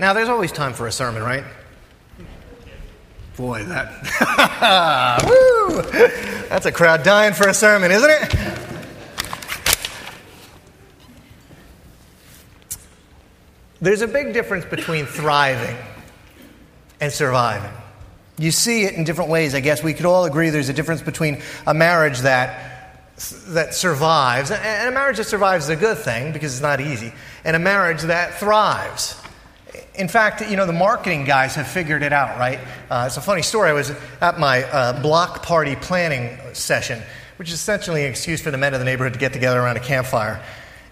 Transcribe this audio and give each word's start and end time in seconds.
Now, 0.00 0.14
there's 0.14 0.30
always 0.30 0.50
time 0.50 0.72
for 0.72 0.86
a 0.86 0.92
sermon, 0.92 1.22
right? 1.22 1.44
Boy, 3.36 3.64
that. 3.64 5.22
Woo! 5.28 5.82
That's 6.48 6.64
a 6.64 6.72
crowd 6.72 7.02
dying 7.02 7.34
for 7.34 7.46
a 7.46 7.52
sermon, 7.52 7.90
isn't 7.90 8.08
it? 8.08 8.34
There's 13.82 14.00
a 14.00 14.08
big 14.08 14.32
difference 14.32 14.64
between 14.64 15.04
thriving 15.04 15.76
and 16.98 17.12
surviving. 17.12 17.72
You 18.38 18.52
see 18.52 18.84
it 18.84 18.94
in 18.94 19.04
different 19.04 19.28
ways. 19.30 19.54
I 19.54 19.60
guess 19.60 19.82
we 19.82 19.92
could 19.92 20.06
all 20.06 20.24
agree 20.24 20.48
there's 20.48 20.70
a 20.70 20.72
difference 20.72 21.02
between 21.02 21.42
a 21.66 21.74
marriage 21.74 22.20
that 22.20 23.02
that 23.48 23.74
survives, 23.74 24.50
and 24.50 24.88
a 24.88 24.92
marriage 24.92 25.18
that 25.18 25.26
survives 25.26 25.64
is 25.64 25.70
a 25.70 25.76
good 25.76 25.98
thing 25.98 26.32
because 26.32 26.54
it's 26.54 26.62
not 26.62 26.80
easy, 26.80 27.12
and 27.44 27.54
a 27.54 27.58
marriage 27.58 28.00
that 28.00 28.40
thrives. 28.40 29.19
In 29.94 30.08
fact, 30.08 30.48
you 30.48 30.56
know, 30.56 30.66
the 30.66 30.72
marketing 30.72 31.24
guys 31.24 31.56
have 31.56 31.66
figured 31.66 32.02
it 32.02 32.12
out, 32.12 32.38
right? 32.38 32.60
Uh, 32.88 33.04
it's 33.06 33.16
a 33.16 33.20
funny 33.20 33.42
story. 33.42 33.70
I 33.70 33.72
was 33.72 33.92
at 34.20 34.38
my 34.38 34.62
uh, 34.62 35.02
block 35.02 35.42
party 35.42 35.74
planning 35.74 36.38
session, 36.54 37.02
which 37.38 37.48
is 37.48 37.54
essentially 37.54 38.04
an 38.04 38.10
excuse 38.10 38.40
for 38.40 38.52
the 38.52 38.58
men 38.58 38.72
of 38.72 38.78
the 38.78 38.84
neighborhood 38.84 39.14
to 39.14 39.18
get 39.18 39.32
together 39.32 39.60
around 39.60 39.76
a 39.76 39.80
campfire. 39.80 40.40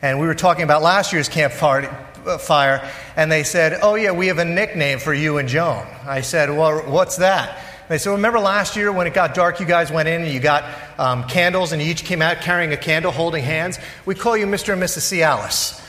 And 0.02 0.18
we 0.18 0.26
were 0.26 0.34
talking 0.34 0.64
about 0.64 0.82
last 0.82 1.12
year's 1.12 1.28
campfire, 1.28 1.96
uh, 2.26 2.90
and 3.16 3.30
they 3.30 3.44
said, 3.44 3.78
Oh, 3.82 3.94
yeah, 3.94 4.10
we 4.10 4.26
have 4.26 4.38
a 4.38 4.44
nickname 4.44 4.98
for 4.98 5.14
you 5.14 5.38
and 5.38 5.48
Joan. 5.48 5.86
I 6.04 6.20
said, 6.20 6.50
Well, 6.50 6.80
what's 6.90 7.16
that? 7.16 7.64
They 7.88 7.98
said, 7.98 8.10
Remember 8.10 8.40
last 8.40 8.76
year 8.76 8.92
when 8.92 9.06
it 9.06 9.14
got 9.14 9.34
dark, 9.34 9.60
you 9.60 9.66
guys 9.66 9.90
went 9.90 10.08
in 10.08 10.22
and 10.22 10.32
you 10.32 10.40
got 10.40 10.64
um, 10.98 11.24
candles, 11.24 11.72
and 11.72 11.80
you 11.80 11.88
each 11.88 12.04
came 12.04 12.20
out 12.20 12.40
carrying 12.40 12.72
a 12.72 12.76
candle, 12.76 13.12
holding 13.12 13.44
hands? 13.44 13.78
We 14.04 14.14
call 14.14 14.36
you 14.36 14.46
Mr. 14.46 14.72
and 14.72 14.82
Mrs. 14.82 15.12
Cialis. 15.12 15.84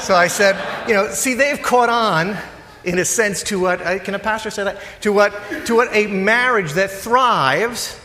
So 0.00 0.14
I 0.14 0.28
said, 0.28 0.88
you 0.88 0.94
know, 0.94 1.10
see, 1.10 1.34
they've 1.34 1.60
caught 1.60 1.88
on 1.88 2.36
in 2.84 2.98
a 2.98 3.04
sense 3.04 3.42
to 3.44 3.60
what, 3.60 3.80
uh, 3.82 3.98
can 3.98 4.14
a 4.14 4.18
pastor 4.18 4.50
say 4.50 4.64
that? 4.64 4.80
To 5.02 5.12
what, 5.12 5.32
to 5.66 5.74
what 5.74 5.88
a 5.92 6.06
marriage 6.06 6.72
that 6.72 6.90
thrives 6.90 8.00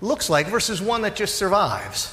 looks 0.00 0.28
like 0.28 0.48
versus 0.48 0.82
one 0.82 1.02
that 1.02 1.16
just 1.16 1.36
survives. 1.36 2.12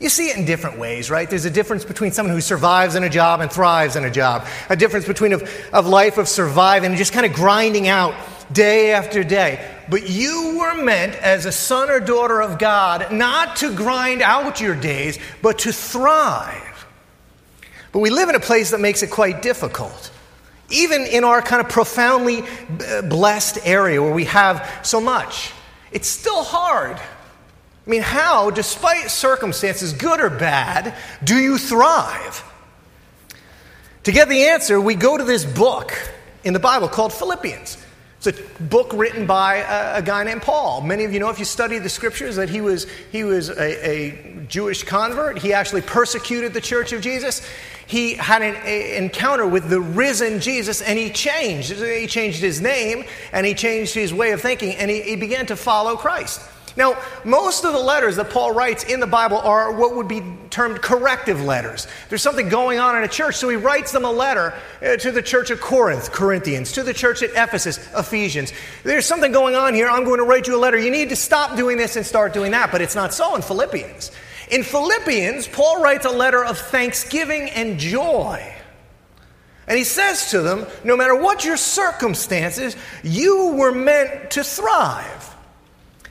You 0.00 0.08
see 0.08 0.30
it 0.30 0.38
in 0.38 0.46
different 0.46 0.78
ways, 0.78 1.10
right? 1.10 1.28
There's 1.28 1.44
a 1.44 1.50
difference 1.50 1.84
between 1.84 2.12
someone 2.12 2.34
who 2.34 2.40
survives 2.40 2.94
in 2.94 3.04
a 3.04 3.10
job 3.10 3.40
and 3.40 3.52
thrives 3.52 3.96
in 3.96 4.04
a 4.04 4.10
job. 4.10 4.46
A 4.70 4.76
difference 4.76 5.06
between 5.06 5.34
of, 5.34 5.42
of 5.74 5.86
life 5.86 6.16
of 6.16 6.26
surviving 6.26 6.88
and 6.88 6.96
just 6.96 7.12
kind 7.12 7.26
of 7.26 7.34
grinding 7.34 7.86
out 7.86 8.14
day 8.50 8.92
after 8.92 9.22
day. 9.22 9.62
But 9.90 10.08
you 10.08 10.56
were 10.58 10.82
meant 10.82 11.16
as 11.16 11.44
a 11.44 11.52
son 11.52 11.90
or 11.90 12.00
daughter 12.00 12.40
of 12.40 12.58
God 12.58 13.12
not 13.12 13.56
to 13.56 13.74
grind 13.74 14.22
out 14.22 14.58
your 14.58 14.74
days, 14.74 15.18
but 15.42 15.60
to 15.60 15.72
thrive. 15.72 16.69
But 17.92 18.00
we 18.00 18.10
live 18.10 18.28
in 18.28 18.34
a 18.34 18.40
place 18.40 18.70
that 18.70 18.80
makes 18.80 19.02
it 19.02 19.10
quite 19.10 19.42
difficult. 19.42 20.10
Even 20.70 21.02
in 21.02 21.24
our 21.24 21.42
kind 21.42 21.60
of 21.64 21.68
profoundly 21.68 22.42
uh, 22.42 23.02
blessed 23.02 23.58
area 23.64 24.00
where 24.00 24.12
we 24.12 24.26
have 24.26 24.80
so 24.82 25.00
much, 25.00 25.52
it's 25.90 26.08
still 26.08 26.44
hard. 26.44 26.96
I 26.96 27.90
mean, 27.90 28.02
how, 28.02 28.50
despite 28.50 29.10
circumstances, 29.10 29.92
good 29.92 30.20
or 30.20 30.30
bad, 30.30 30.94
do 31.24 31.36
you 31.36 31.58
thrive? 31.58 32.44
To 34.04 34.12
get 34.12 34.28
the 34.28 34.46
answer, 34.46 34.80
we 34.80 34.94
go 34.94 35.18
to 35.18 35.24
this 35.24 35.44
book 35.44 35.92
in 36.44 36.52
the 36.52 36.60
Bible 36.60 36.88
called 36.88 37.12
Philippians. 37.12 37.76
It's 38.22 38.38
a 38.38 38.62
book 38.64 38.92
written 38.92 39.26
by 39.26 39.56
a, 39.56 39.98
a, 39.98 40.02
guy 40.02 40.24
named 40.24 40.42
Paul. 40.42 40.82
Many 40.82 41.04
of 41.04 41.12
you 41.14 41.20
know, 41.20 41.30
if 41.30 41.38
you 41.38 41.46
study 41.46 41.78
the 41.78 41.88
scriptures, 41.88 42.36
that 42.36 42.50
he 42.50 42.60
was, 42.60 42.86
he 43.10 43.24
was 43.24 43.48
a, 43.48 43.90
a 43.90 44.44
Jewish 44.46 44.82
convert. 44.82 45.38
He 45.38 45.54
actually 45.54 45.80
persecuted 45.80 46.52
the 46.52 46.60
church 46.60 46.92
of 46.92 47.00
Jesus. 47.00 47.40
He 47.86 48.14
had 48.14 48.42
an 48.42 48.56
encounter 49.02 49.46
with 49.46 49.70
the 49.70 49.80
risen 49.80 50.38
Jesus 50.38 50.82
and 50.82 50.98
he 50.98 51.08
changed. 51.08 51.72
He 51.72 52.06
changed 52.06 52.40
his 52.40 52.60
name 52.60 53.04
and 53.32 53.46
he 53.46 53.54
changed 53.54 53.94
his 53.94 54.12
way 54.12 54.32
of 54.32 54.42
thinking 54.42 54.76
and 54.76 54.90
he, 54.90 55.00
he 55.00 55.16
began 55.16 55.46
to 55.46 55.56
follow 55.56 55.96
Christ. 55.96 56.42
Now, 56.80 56.98
most 57.24 57.66
of 57.66 57.74
the 57.74 57.78
letters 57.78 58.16
that 58.16 58.30
Paul 58.30 58.52
writes 58.52 58.84
in 58.84 59.00
the 59.00 59.06
Bible 59.06 59.36
are 59.36 59.70
what 59.70 59.96
would 59.96 60.08
be 60.08 60.22
termed 60.48 60.80
corrective 60.80 61.44
letters. 61.44 61.86
There's 62.08 62.22
something 62.22 62.48
going 62.48 62.78
on 62.78 62.96
in 62.96 63.02
a 63.02 63.08
church, 63.08 63.36
so 63.36 63.50
he 63.50 63.56
writes 63.56 63.92
them 63.92 64.06
a 64.06 64.10
letter 64.10 64.54
uh, 64.80 64.96
to 64.96 65.12
the 65.12 65.20
church 65.20 65.50
of 65.50 65.60
Corinth, 65.60 66.10
Corinthians, 66.10 66.72
to 66.72 66.82
the 66.82 66.94
church 66.94 67.22
at 67.22 67.32
Ephesus, 67.32 67.76
Ephesians. 67.94 68.54
There's 68.82 69.04
something 69.04 69.30
going 69.30 69.54
on 69.56 69.74
here. 69.74 69.90
I'm 69.90 70.04
going 70.04 70.20
to 70.20 70.24
write 70.24 70.46
you 70.46 70.56
a 70.56 70.58
letter. 70.58 70.78
You 70.78 70.90
need 70.90 71.10
to 71.10 71.16
stop 71.16 71.54
doing 71.54 71.76
this 71.76 71.96
and 71.96 72.06
start 72.06 72.32
doing 72.32 72.52
that, 72.52 72.72
but 72.72 72.80
it's 72.80 72.94
not 72.94 73.12
so 73.12 73.36
in 73.36 73.42
Philippians. 73.42 74.10
In 74.50 74.62
Philippians, 74.62 75.48
Paul 75.48 75.82
writes 75.82 76.06
a 76.06 76.10
letter 76.10 76.42
of 76.42 76.56
thanksgiving 76.56 77.50
and 77.50 77.78
joy. 77.78 78.56
And 79.68 79.76
he 79.76 79.84
says 79.84 80.30
to 80.30 80.40
them, 80.40 80.66
no 80.82 80.96
matter 80.96 81.14
what 81.14 81.44
your 81.44 81.58
circumstances, 81.58 82.74
you 83.02 83.48
were 83.48 83.70
meant 83.70 84.30
to 84.30 84.42
thrive. 84.42 85.36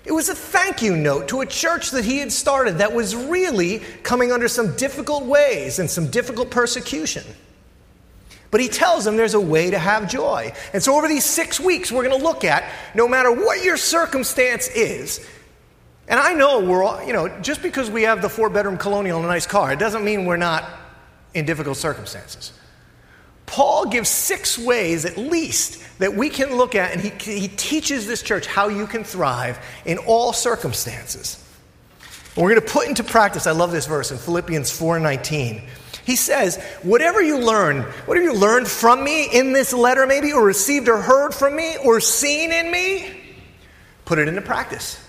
It 0.10 0.14
was 0.14 0.28
a 0.28 0.34
thank 0.34 0.82
you 0.82 0.98
note 0.98 1.28
to 1.28 1.42
a 1.42 1.46
church 1.46 1.92
that 1.92 2.04
he 2.04 2.18
had 2.18 2.32
started 2.32 2.80
that 2.80 2.92
was 2.92 3.16
really 3.16 3.78
coming 4.02 4.32
under 4.32 4.48
some 4.48 4.76
difficult 4.76 5.26
ways 5.26 5.78
and 5.78 5.88
some 5.88 6.10
difficult 6.10 6.50
persecution. 6.50 7.24
But 8.50 8.60
he 8.60 8.70
tells 8.70 9.06
them 9.06 9.18
there's 9.18 9.36
a 9.36 9.40
way 9.40 9.70
to 9.70 9.78
have 9.78 10.10
joy. 10.10 10.52
And 10.74 10.82
so, 10.82 10.98
over 10.98 11.08
these 11.08 11.26
six 11.26 11.60
weeks, 11.60 11.92
we're 11.92 12.04
going 12.04 12.18
to 12.18 12.26
look 12.26 12.44
at 12.44 12.64
no 12.96 13.08
matter 13.08 13.32
what 13.32 13.64
your 13.64 13.78
circumstance 13.78 14.68
is, 14.70 15.24
and 16.08 16.20
I 16.20 16.34
know 16.34 16.60
we're 16.60 16.84
all, 16.84 17.06
you 17.06 17.14
know, 17.14 17.30
just 17.42 17.62
because 17.62 17.92
we 17.92 18.02
have 18.02 18.24
the 18.24 18.30
four 18.30 18.50
bedroom 18.50 18.80
colonial 18.80 19.18
and 19.18 19.28
a 19.28 19.30
nice 19.30 19.46
car, 19.46 19.74
it 19.74 19.78
doesn't 19.78 20.04
mean 20.04 20.26
we're 20.26 20.38
not 20.38 20.68
in 21.36 21.46
difficult 21.46 21.78
circumstances. 21.78 22.52
Paul 23.50 23.88
gives 23.88 24.10
six 24.10 24.60
ways, 24.60 25.06
at 25.06 25.18
least, 25.18 25.84
that 25.98 26.14
we 26.14 26.30
can 26.30 26.56
look 26.56 26.76
at, 26.76 26.92
and 26.92 27.02
he, 27.02 27.10
he 27.10 27.48
teaches 27.48 28.06
this 28.06 28.22
church 28.22 28.46
how 28.46 28.68
you 28.68 28.86
can 28.86 29.04
thrive 29.04 29.58
in 29.86 29.98
all 29.98 30.34
circumstances. 30.34 31.44
And 32.36 32.44
we're 32.44 32.52
going 32.52 32.62
to 32.62 32.72
put 32.72 32.88
into 32.88 33.04
practice, 33.04 33.48
I 33.48 33.52
love 33.52 33.72
this 33.72 33.88
verse 33.88 34.12
in 34.12 34.20
Philippians 34.20 34.70
4:19. 34.70 35.64
He 36.06 36.16
says, 36.16 36.58
Whatever 36.84 37.24
you 37.24 37.40
learn, 37.40 37.82
whatever 38.06 38.28
you 38.28 38.34
learned 38.34 38.68
from 38.68 39.04
me 39.04 39.26
in 39.26 39.52
this 39.52 39.74
letter, 39.74 40.06
maybe, 40.06 40.32
or 40.32 40.46
received 40.46 40.88
or 40.88 41.02
heard 41.02 41.34
from 41.34 41.56
me, 41.56 41.76
or 41.84 42.00
seen 42.00 42.52
in 42.52 42.70
me, 42.72 43.10
put 44.06 44.20
it 44.20 44.28
into 44.28 44.42
practice. 44.42 45.04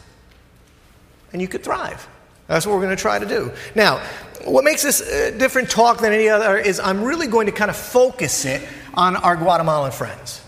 And 1.34 1.42
you 1.42 1.46
could 1.46 1.62
thrive. 1.62 2.08
That's 2.46 2.66
what 2.66 2.72
we're 2.72 2.82
going 2.82 2.96
to 2.96 3.00
try 3.00 3.18
to 3.18 3.26
do. 3.26 3.52
Now, 3.74 4.02
what 4.44 4.64
makes 4.64 4.82
this 4.82 5.00
a 5.00 5.36
different 5.36 5.70
talk 5.70 5.98
than 5.98 6.12
any 6.12 6.28
other 6.28 6.56
is 6.56 6.80
I'm 6.80 7.02
really 7.02 7.26
going 7.26 7.46
to 7.46 7.52
kind 7.52 7.70
of 7.70 7.76
focus 7.76 8.44
it 8.44 8.66
on 8.94 9.16
our 9.16 9.36
Guatemalan 9.36 9.92
friends. 9.92 10.42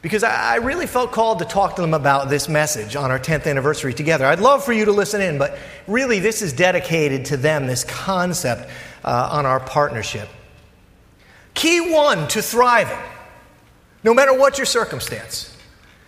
Because 0.00 0.22
I 0.22 0.56
really 0.56 0.86
felt 0.86 1.10
called 1.10 1.40
to 1.40 1.44
talk 1.44 1.74
to 1.76 1.82
them 1.82 1.92
about 1.92 2.28
this 2.28 2.48
message 2.48 2.94
on 2.94 3.10
our 3.10 3.18
10th 3.18 3.48
anniversary 3.48 3.92
together. 3.92 4.26
I'd 4.26 4.38
love 4.38 4.64
for 4.64 4.72
you 4.72 4.84
to 4.84 4.92
listen 4.92 5.20
in, 5.20 5.38
but 5.38 5.58
really, 5.88 6.20
this 6.20 6.40
is 6.40 6.52
dedicated 6.52 7.26
to 7.26 7.36
them, 7.36 7.66
this 7.66 7.82
concept 7.82 8.70
uh, 9.04 9.28
on 9.32 9.44
our 9.44 9.58
partnership. 9.58 10.28
Key 11.54 11.92
one 11.92 12.28
to 12.28 12.42
thriving, 12.42 12.98
no 14.04 14.14
matter 14.14 14.32
what 14.32 14.56
your 14.56 14.66
circumstance, 14.66 15.56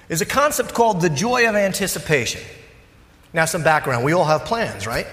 is 0.08 0.20
a 0.20 0.26
concept 0.26 0.72
called 0.72 1.00
the 1.00 1.10
joy 1.10 1.48
of 1.48 1.56
anticipation. 1.56 2.42
Now, 3.32 3.44
some 3.44 3.64
background. 3.64 4.04
We 4.04 4.12
all 4.12 4.24
have 4.24 4.44
plans, 4.44 4.86
right? 4.86 5.06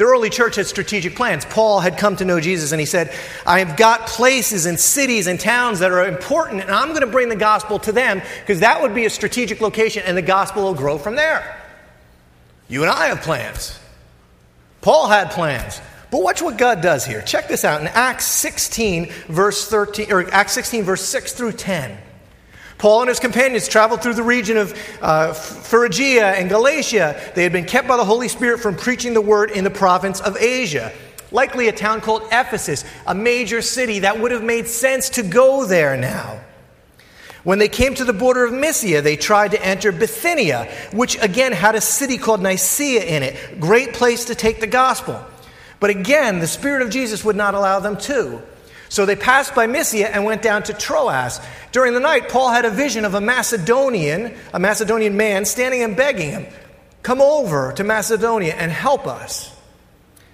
The 0.00 0.06
early 0.06 0.30
church 0.30 0.56
had 0.56 0.66
strategic 0.66 1.14
plans. 1.14 1.44
Paul 1.44 1.78
had 1.78 1.98
come 1.98 2.16
to 2.16 2.24
know 2.24 2.40
Jesus 2.40 2.72
and 2.72 2.80
he 2.80 2.86
said, 2.86 3.14
I've 3.46 3.76
got 3.76 4.06
places 4.06 4.64
and 4.64 4.80
cities 4.80 5.26
and 5.26 5.38
towns 5.38 5.80
that 5.80 5.92
are 5.92 6.06
important, 6.06 6.62
and 6.62 6.70
I'm 6.70 6.88
going 6.88 7.02
to 7.02 7.06
bring 7.06 7.28
the 7.28 7.36
gospel 7.36 7.78
to 7.80 7.92
them 7.92 8.22
because 8.40 8.60
that 8.60 8.80
would 8.80 8.94
be 8.94 9.04
a 9.04 9.10
strategic 9.10 9.60
location 9.60 10.02
and 10.06 10.16
the 10.16 10.22
gospel 10.22 10.62
will 10.62 10.72
grow 10.72 10.96
from 10.96 11.16
there. 11.16 11.62
You 12.66 12.80
and 12.80 12.90
I 12.90 13.08
have 13.08 13.20
plans. 13.20 13.78
Paul 14.80 15.06
had 15.06 15.32
plans. 15.32 15.82
But 16.10 16.22
watch 16.22 16.40
what 16.40 16.56
God 16.56 16.80
does 16.80 17.04
here. 17.04 17.20
Check 17.20 17.48
this 17.48 17.62
out 17.62 17.82
in 17.82 17.86
Acts 17.88 18.24
16, 18.24 19.12
verse 19.28 19.68
13, 19.68 20.10
or 20.12 20.32
Acts 20.32 20.52
16, 20.52 20.82
verse 20.82 21.02
6 21.02 21.34
through 21.34 21.52
10. 21.52 21.98
Paul 22.80 23.02
and 23.02 23.10
his 23.10 23.20
companions 23.20 23.68
traveled 23.68 24.02
through 24.02 24.14
the 24.14 24.22
region 24.22 24.56
of 24.56 24.72
uh, 25.02 25.34
Phrygia 25.34 26.32
and 26.32 26.48
Galatia. 26.48 27.20
They 27.34 27.42
had 27.42 27.52
been 27.52 27.66
kept 27.66 27.86
by 27.86 27.98
the 27.98 28.06
Holy 28.06 28.26
Spirit 28.28 28.60
from 28.60 28.74
preaching 28.74 29.12
the 29.12 29.20
word 29.20 29.50
in 29.50 29.64
the 29.64 29.70
province 29.70 30.18
of 30.18 30.38
Asia, 30.38 30.90
likely 31.30 31.68
a 31.68 31.72
town 31.72 32.00
called 32.00 32.22
Ephesus, 32.32 32.86
a 33.06 33.14
major 33.14 33.60
city 33.60 33.98
that 33.98 34.18
would 34.18 34.32
have 34.32 34.42
made 34.42 34.66
sense 34.66 35.10
to 35.10 35.22
go 35.22 35.66
there 35.66 35.94
now. 35.98 36.40
When 37.44 37.58
they 37.58 37.68
came 37.68 37.94
to 37.96 38.04
the 38.04 38.14
border 38.14 38.46
of 38.46 38.52
Mysia, 38.54 39.02
they 39.02 39.16
tried 39.16 39.50
to 39.50 39.62
enter 39.62 39.92
Bithynia, 39.92 40.72
which 40.94 41.20
again 41.22 41.52
had 41.52 41.74
a 41.74 41.82
city 41.82 42.16
called 42.16 42.40
Nicaea 42.40 43.04
in 43.04 43.22
it. 43.22 43.60
Great 43.60 43.92
place 43.92 44.24
to 44.24 44.34
take 44.34 44.60
the 44.60 44.66
gospel. 44.66 45.22
But 45.80 45.90
again, 45.90 46.38
the 46.38 46.46
Spirit 46.46 46.80
of 46.80 46.88
Jesus 46.88 47.26
would 47.26 47.36
not 47.36 47.52
allow 47.52 47.78
them 47.80 47.98
to. 47.98 48.40
So 48.90 49.06
they 49.06 49.14
passed 49.14 49.54
by 49.54 49.68
Mysia 49.68 50.08
and 50.08 50.24
went 50.24 50.42
down 50.42 50.64
to 50.64 50.74
Troas. 50.74 51.40
During 51.70 51.94
the 51.94 52.00
night, 52.00 52.28
Paul 52.28 52.50
had 52.50 52.64
a 52.64 52.70
vision 52.70 53.04
of 53.04 53.14
a 53.14 53.20
Macedonian, 53.20 54.34
a 54.52 54.58
Macedonian 54.58 55.16
man, 55.16 55.44
standing 55.44 55.82
and 55.82 55.96
begging 55.96 56.30
him, 56.30 56.46
Come 57.02 57.22
over 57.22 57.72
to 57.74 57.84
Macedonia 57.84 58.52
and 58.54 58.70
help 58.70 59.06
us. 59.06 59.56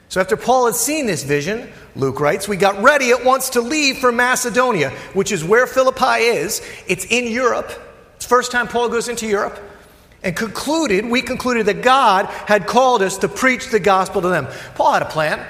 So 0.09 0.21
after 0.21 0.39
Paul 0.39 0.67
had 0.67 0.75
seen 0.75 1.07
this 1.07 1.23
vision, 1.23 1.71
Luke 1.95 2.19
writes, 2.19 2.49
we 2.49 2.57
got 2.57 2.83
ready 2.83 3.11
at 3.11 3.25
once 3.25 3.51
to 3.51 3.61
leave 3.61 3.99
for 3.99 4.11
Macedonia, 4.11 4.91
which 5.13 5.33
is 5.33 5.45
where 5.45 5.67
Philippi 5.67 6.25
is. 6.25 6.63
It's 6.89 7.05
in 7.05 7.31
Europe. 7.31 7.71
It's 8.17 8.25
first 8.25 8.53
time 8.53 8.69
Paul 8.69 8.89
goes 8.89 9.09
into 9.09 9.27
Europe. 9.27 9.59
And 10.23 10.35
concluded, 10.35 11.05
we 11.05 11.21
concluded 11.21 11.67
that 11.67 11.83
God 11.83 12.27
had 12.27 12.67
called 12.67 13.03
us 13.03 13.19
to 13.19 13.29
preach 13.29 13.69
the 13.69 13.81
gospel 13.81 14.23
to 14.23 14.29
them. 14.29 14.49
Paul 14.77 14.95
had 14.95 15.03
a 15.03 15.07
plan. 15.07 15.47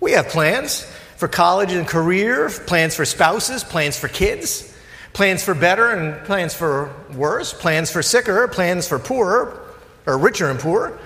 We 0.00 0.12
have 0.12 0.28
plans 0.28 0.90
for 1.20 1.28
college 1.28 1.70
and 1.72 1.86
career, 1.86 2.48
plans 2.48 2.96
for 2.96 3.04
spouses, 3.04 3.62
plans 3.62 3.98
for 3.98 4.08
kids, 4.08 4.74
plans 5.12 5.44
for 5.44 5.54
better 5.54 5.90
and 5.90 6.24
plans 6.24 6.54
for 6.54 6.90
worse, 7.14 7.52
plans 7.52 7.90
for 7.90 8.02
sicker, 8.02 8.48
plans 8.48 8.88
for 8.88 8.98
poorer, 8.98 9.60
or 10.06 10.16
richer 10.16 10.48
and 10.48 10.58
poorer. 10.58 10.98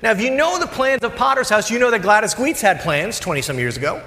Now, 0.00 0.10
if 0.12 0.22
you 0.22 0.30
know 0.30 0.58
the 0.58 0.66
plans 0.66 1.02
of 1.02 1.14
Potter's 1.16 1.50
House, 1.50 1.70
you 1.70 1.78
know 1.78 1.90
that 1.90 2.00
Gladys 2.00 2.32
Guitz 2.32 2.62
had 2.62 2.80
plans 2.80 3.20
20 3.20 3.42
some 3.42 3.58
years 3.58 3.76
ago. 3.76 4.02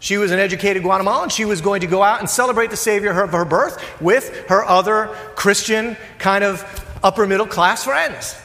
She 0.00 0.18
was 0.18 0.32
an 0.32 0.40
educated 0.40 0.82
Guatemalan. 0.82 1.28
She 1.28 1.44
was 1.44 1.60
going 1.60 1.82
to 1.82 1.86
go 1.86 2.02
out 2.02 2.18
and 2.18 2.28
celebrate 2.28 2.70
the 2.70 2.76
Savior 2.76 3.10
of 3.22 3.30
her 3.30 3.44
birth 3.44 3.82
with 4.00 4.36
her 4.48 4.64
other 4.64 5.06
Christian, 5.36 5.96
kind 6.18 6.42
of 6.42 6.64
upper 7.04 7.24
middle 7.26 7.46
class 7.46 7.84
friends. 7.84 8.36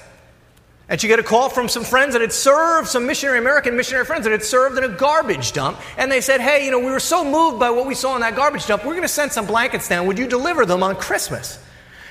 And 0.90 1.00
she 1.00 1.08
got 1.08 1.20
a 1.20 1.24
call 1.24 1.50
from 1.50 1.70
some 1.70 1.84
friends 1.84 2.14
that 2.14 2.22
had 2.22 2.34
served, 2.34 2.90
some 2.90 3.06
missionary, 3.06 3.38
American 3.38 3.78
missionary 3.78 4.06
friends 4.06 4.24
that 4.24 4.32
had 4.32 4.44
served 4.44 4.78
in 4.78 4.84
a 4.84 4.90
garbage 4.90 5.54
dump. 5.54 5.80
And 5.98 6.12
they 6.12 6.20
said, 6.20 6.42
Hey, 6.42 6.66
you 6.66 6.72
know, 6.72 6.80
we 6.80 6.92
were 6.92 7.00
so 7.00 7.24
moved 7.24 7.60
by 7.60 7.70
what 7.70 7.86
we 7.86 7.96
saw 7.96 8.16
in 8.16 8.22
that 8.22 8.36
garbage 8.36 8.66
dump, 8.66 8.84
we're 8.84 8.94
going 8.94 9.04
to 9.04 9.08
send 9.08 9.32
some 9.32 9.46
blankets 9.46 9.88
down. 9.88 10.08
Would 10.08 10.18
you 10.18 10.28
deliver 10.28 10.66
them 10.66 10.84
on 10.84 10.96
Christmas? 10.96 11.64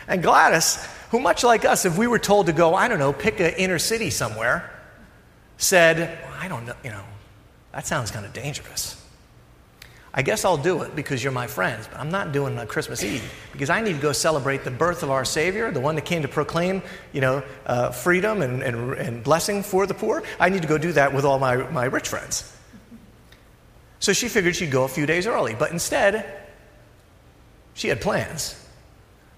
And 0.07 0.23
Gladys 0.23 0.79
who, 1.11 1.21
much 1.21 1.45
like 1.45 1.65
us, 1.65 1.85
if 1.85 1.97
we 1.97 2.07
were 2.07 2.19
told 2.19 2.47
to 2.47 2.53
go, 2.53 2.75
I 2.75 2.89
don't 2.89 2.99
know, 2.99 3.13
pick 3.13 3.41
an 3.41 3.55
inner 3.57 3.79
city 3.79 4.11
somewhere, 4.11 4.71
said, 5.57 6.19
well, 6.23 6.37
I 6.39 6.49
don't 6.49 6.67
know, 6.67 6.75
you 6.85 6.91
know, 6.91 7.05
that 7.73 7.87
sounds 7.87 8.11
kind 8.11 8.27
of 8.27 8.33
dangerous. 8.33 8.98
I 10.19 10.23
guess 10.23 10.45
I'll 10.45 10.57
do 10.57 10.83
it 10.83 10.97
because 10.97 11.23
you're 11.23 11.33
my 11.33 11.47
friends, 11.47 11.87
but 11.87 12.01
I'm 12.01 12.11
not 12.11 12.33
doing 12.33 12.55
it 12.55 12.59
on 12.59 12.67
Christmas 12.67 13.05
Eve 13.05 13.23
because 13.53 13.71
I 13.71 13.81
need 13.81 13.93
to 13.93 14.03
go 14.03 14.11
celebrate 14.11 14.65
the 14.65 14.71
birth 14.73 15.05
of 15.05 15.13
our 15.13 15.25
Savior, 15.25 15.71
the 15.71 15.79
one 15.79 15.95
that 15.95 16.07
came 16.07 16.23
to 16.23 16.29
proclaim, 16.29 16.83
you 17.13 17.21
know, 17.21 17.45
uh, 17.67 17.93
freedom 17.93 18.43
and, 18.43 18.61
and, 18.61 18.95
and 18.95 19.23
blessing 19.23 19.63
for 19.63 19.87
the 19.87 19.95
poor. 19.95 20.25
I 20.41 20.49
need 20.49 20.63
to 20.63 20.67
go 20.67 20.77
do 20.77 20.91
that 20.91 21.15
with 21.15 21.25
all 21.25 21.39
my, 21.39 21.59
my 21.71 21.85
rich 21.85 22.09
friends. 22.09 22.53
So 24.01 24.13
she 24.13 24.27
figured 24.29 24.57
she'd 24.57 24.73
go 24.73 24.83
a 24.83 24.89
few 24.89 25.07
days 25.07 25.25
early, 25.25 25.55
but 25.55 25.71
instead, 25.71 26.27
she 27.75 27.87
had 27.87 28.01
plans. 28.01 28.61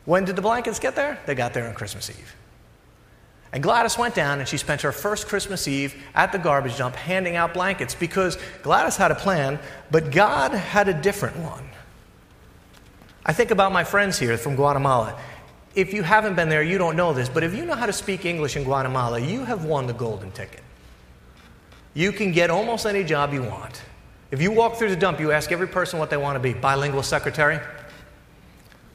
When 0.07 0.25
did 0.25 0.35
the 0.35 0.41
blankets 0.41 0.79
get 0.79 0.97
there? 0.97 1.21
They 1.27 1.35
got 1.35 1.53
there 1.53 1.69
on 1.69 1.75
Christmas 1.75 2.09
Eve. 2.09 2.35
And 3.53 3.63
Gladys 3.63 3.99
went 3.99 4.15
down 4.15 4.39
and 4.39 4.49
she 4.49 4.57
spent 4.57 4.83
her 4.83 4.93
first 4.93 5.27
Christmas 5.27 5.67
Eve 5.67 6.01
at 6.15 6.31
the 6.31 6.39
garbage 6.39 6.79
dump 6.79 6.95
handing 6.95 7.35
out 7.35 7.53
blankets 7.53 7.95
because 7.95 8.39
Gladys 8.63 8.97
had 8.97 9.11
a 9.11 9.17
plan, 9.17 9.59
but 9.91 10.13
God 10.13 10.53
had 10.53 10.89
a 10.89 10.95
different 10.95 11.37
one. 11.39 11.69
I 13.27 13.33
think 13.33 13.51
about 13.51 13.73
my 13.73 13.85
friends 13.85 14.19
here 14.19 14.37
from 14.39 14.55
Guatemala. 14.55 15.19
If 15.75 15.93
you 15.93 16.03
haven't 16.03 16.37
been 16.37 16.49
there, 16.49 16.63
you 16.63 16.79
don't 16.79 16.97
know 16.97 17.13
this, 17.13 17.29
but 17.29 17.43
if 17.43 17.55
you 17.55 17.65
know 17.65 17.75
how 17.75 17.87
to 17.87 17.93
speak 17.93 18.25
English 18.25 18.57
in 18.57 18.65
Guatemala, 18.65 19.19
you 19.19 19.45
have 19.45 19.65
won 19.65 19.87
the 19.87 19.93
golden 19.93 20.31
ticket. 20.33 20.63
You 21.95 22.13
can 22.13 22.33
get 22.33 22.51
almost 22.51 22.87
any 22.87 23.05
job 23.05 23.33
you 23.33 23.43
want. 23.43 23.83
If 24.31 24.41
you 24.41 24.53
walk 24.53 24.77
through 24.77 24.91
the 24.91 24.97
dump, 24.97 25.19
you 25.19 25.33
ask 25.33 25.51
every 25.51 25.67
person 25.67 25.99
what 25.99 26.09
they 26.09 26.17
want 26.17 26.37
to 26.37 26.41
be 26.41 26.55
bilingual 26.55 27.03
secretary, 27.03 27.59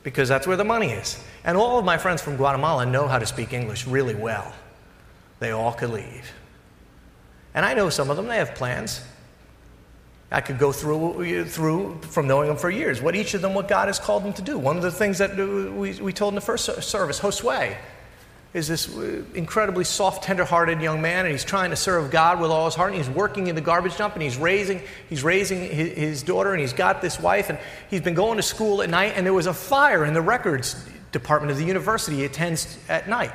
because 0.03 0.29
that's 0.29 0.47
where 0.47 0.57
the 0.57 0.63
money 0.63 0.91
is. 0.91 1.21
And 1.45 1.55
all 1.57 1.77
of 1.77 1.85
my 1.85 1.97
friends 1.97 2.21
from 2.21 2.37
Guatemala 2.37 2.85
know 2.87 3.07
how 3.07 3.19
to 3.19 3.25
speak 3.25 3.53
English 3.53 3.85
really 3.85 4.15
well. 4.15 4.51
They 5.39 5.51
all 5.51 5.71
could 5.71 5.91
leave. 5.91 6.33
And 7.53 7.63
I 7.65 7.75
know 7.75 7.89
some 7.89 8.09
of 8.09 8.17
them, 8.17 8.27
they 8.27 8.37
have 8.37 8.55
plans. 8.55 9.01
I 10.31 10.41
could 10.41 10.57
go 10.57 10.71
through, 10.71 11.45
through 11.45 12.01
from 12.01 12.27
knowing 12.27 12.47
them 12.47 12.57
for 12.57 12.69
years, 12.69 12.99
what 12.99 13.15
each 13.15 13.35
of 13.35 13.41
them, 13.41 13.53
what 13.53 13.67
God 13.67 13.87
has 13.87 13.99
called 13.99 14.23
them 14.23 14.33
to 14.33 14.41
do. 14.41 14.57
One 14.57 14.75
of 14.75 14.81
the 14.81 14.91
things 14.91 15.19
that 15.19 15.37
we, 15.37 15.93
we 16.01 16.11
told 16.11 16.31
in 16.31 16.35
the 16.35 16.41
first 16.41 16.65
service, 16.81 17.19
Josue, 17.19 17.77
is 18.55 18.69
this 18.69 18.87
uh, 18.95 19.21
incredibly 19.33 19.83
soft, 19.83 20.23
tender-hearted 20.23 20.81
young 20.81 21.01
man, 21.01 21.25
and 21.25 21.31
he's 21.33 21.43
trying 21.43 21.71
to 21.71 21.75
serve 21.75 22.09
God 22.09 22.39
with 22.39 22.49
all 22.49 22.63
his 22.63 22.73
heart. 22.73 22.93
And 22.93 22.97
he's 22.97 23.09
working 23.09 23.47
in 23.47 23.55
the 23.55 23.61
garbage 23.61 23.97
dump, 23.97 24.13
and 24.13 24.23
he's 24.23 24.37
raising, 24.37 24.81
he's 25.09 25.25
raising 25.25 25.59
his, 25.59 25.91
his 25.91 26.23
daughter, 26.23 26.53
and 26.53 26.61
he's 26.61 26.71
got 26.71 27.01
this 27.01 27.19
wife, 27.19 27.49
and 27.49 27.59
he's 27.89 27.99
been 27.99 28.13
going 28.13 28.37
to 28.37 28.43
school 28.43 28.81
at 28.81 28.89
night. 28.89 29.11
And 29.17 29.25
there 29.25 29.33
was 29.33 29.45
a 29.45 29.53
fire 29.53 30.05
in 30.05 30.13
the 30.13 30.21
records 30.21 30.73
department 31.11 31.51
of 31.51 31.57
the 31.57 31.65
university 31.65 32.15
he 32.15 32.23
attends 32.23 32.79
at 32.87 33.09
night. 33.09 33.33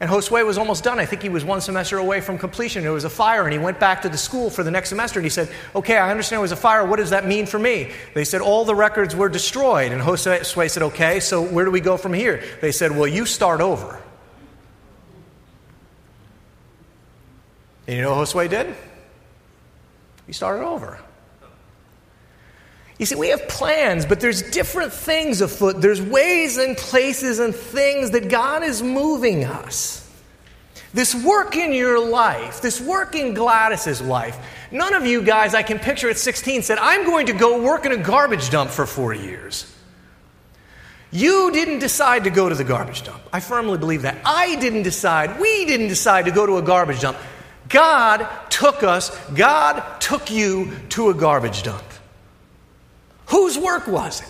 And 0.00 0.10
Josue 0.10 0.44
was 0.44 0.58
almost 0.58 0.82
done. 0.82 0.98
I 0.98 1.06
think 1.06 1.22
he 1.22 1.28
was 1.28 1.44
one 1.44 1.60
semester 1.60 1.98
away 1.98 2.20
from 2.20 2.36
completion. 2.36 2.82
There 2.82 2.92
was 2.92 3.04
a 3.04 3.10
fire, 3.10 3.44
and 3.44 3.52
he 3.52 3.60
went 3.60 3.78
back 3.78 4.02
to 4.02 4.08
the 4.08 4.18
school 4.18 4.50
for 4.50 4.64
the 4.64 4.70
next 4.72 4.88
semester. 4.88 5.20
And 5.20 5.24
he 5.24 5.30
said, 5.30 5.48
Okay, 5.76 5.96
I 5.96 6.10
understand 6.10 6.40
it 6.40 6.42
was 6.42 6.50
a 6.50 6.56
fire. 6.56 6.84
What 6.84 6.96
does 6.96 7.10
that 7.10 7.24
mean 7.24 7.46
for 7.46 7.60
me? 7.60 7.92
They 8.14 8.24
said, 8.24 8.40
All 8.40 8.64
the 8.64 8.74
records 8.74 9.14
were 9.14 9.28
destroyed. 9.28 9.92
And 9.92 10.02
Josue 10.02 10.68
said, 10.68 10.82
Okay, 10.82 11.20
so 11.20 11.40
where 11.40 11.64
do 11.64 11.70
we 11.70 11.80
go 11.80 11.96
from 11.96 12.12
here? 12.12 12.42
They 12.60 12.72
said, 12.72 12.90
Well, 12.90 13.06
you 13.06 13.26
start 13.26 13.60
over. 13.60 14.00
And 17.86 17.96
you 17.96 18.02
know 18.02 18.16
what 18.16 18.28
Josue 18.28 18.48
did? 18.48 18.74
He 20.26 20.32
started 20.32 20.64
over. 20.64 21.00
You 22.98 23.06
see, 23.06 23.16
we 23.16 23.28
have 23.28 23.48
plans, 23.48 24.06
but 24.06 24.20
there's 24.20 24.42
different 24.42 24.92
things 24.92 25.40
afoot. 25.40 25.80
There's 25.80 26.00
ways 26.00 26.58
and 26.58 26.76
places 26.76 27.40
and 27.40 27.54
things 27.54 28.12
that 28.12 28.28
God 28.28 28.62
is 28.62 28.82
moving 28.82 29.44
us. 29.44 30.00
This 30.92 31.12
work 31.12 31.56
in 31.56 31.72
your 31.72 31.98
life, 31.98 32.60
this 32.60 32.80
work 32.80 33.16
in 33.16 33.34
Gladys's 33.34 34.00
life, 34.00 34.38
none 34.70 34.94
of 34.94 35.04
you 35.04 35.22
guys 35.22 35.52
I 35.52 35.64
can 35.64 35.80
picture 35.80 36.08
at 36.08 36.18
16 36.18 36.62
said, 36.62 36.78
I'm 36.78 37.04
going 37.04 37.26
to 37.26 37.32
go 37.32 37.60
work 37.60 37.84
in 37.84 37.90
a 37.90 37.96
garbage 37.96 38.50
dump 38.50 38.70
for 38.70 38.86
four 38.86 39.12
years. 39.12 39.70
You 41.10 41.50
didn't 41.50 41.80
decide 41.80 42.24
to 42.24 42.30
go 42.30 42.48
to 42.48 42.54
the 42.54 42.64
garbage 42.64 43.02
dump. 43.02 43.20
I 43.32 43.40
firmly 43.40 43.76
believe 43.76 44.02
that. 44.02 44.18
I 44.24 44.54
didn't 44.56 44.84
decide. 44.84 45.40
We 45.40 45.64
didn't 45.64 45.88
decide 45.88 46.26
to 46.26 46.30
go 46.30 46.46
to 46.46 46.58
a 46.58 46.62
garbage 46.62 47.00
dump. 47.00 47.16
God 47.68 48.28
took 48.50 48.82
us, 48.82 49.16
God 49.30 50.00
took 50.00 50.30
you 50.30 50.72
to 50.90 51.10
a 51.10 51.14
garbage 51.14 51.62
dump. 51.62 51.84
Whose 53.26 53.58
work 53.58 53.86
was 53.86 54.20
it? 54.20 54.28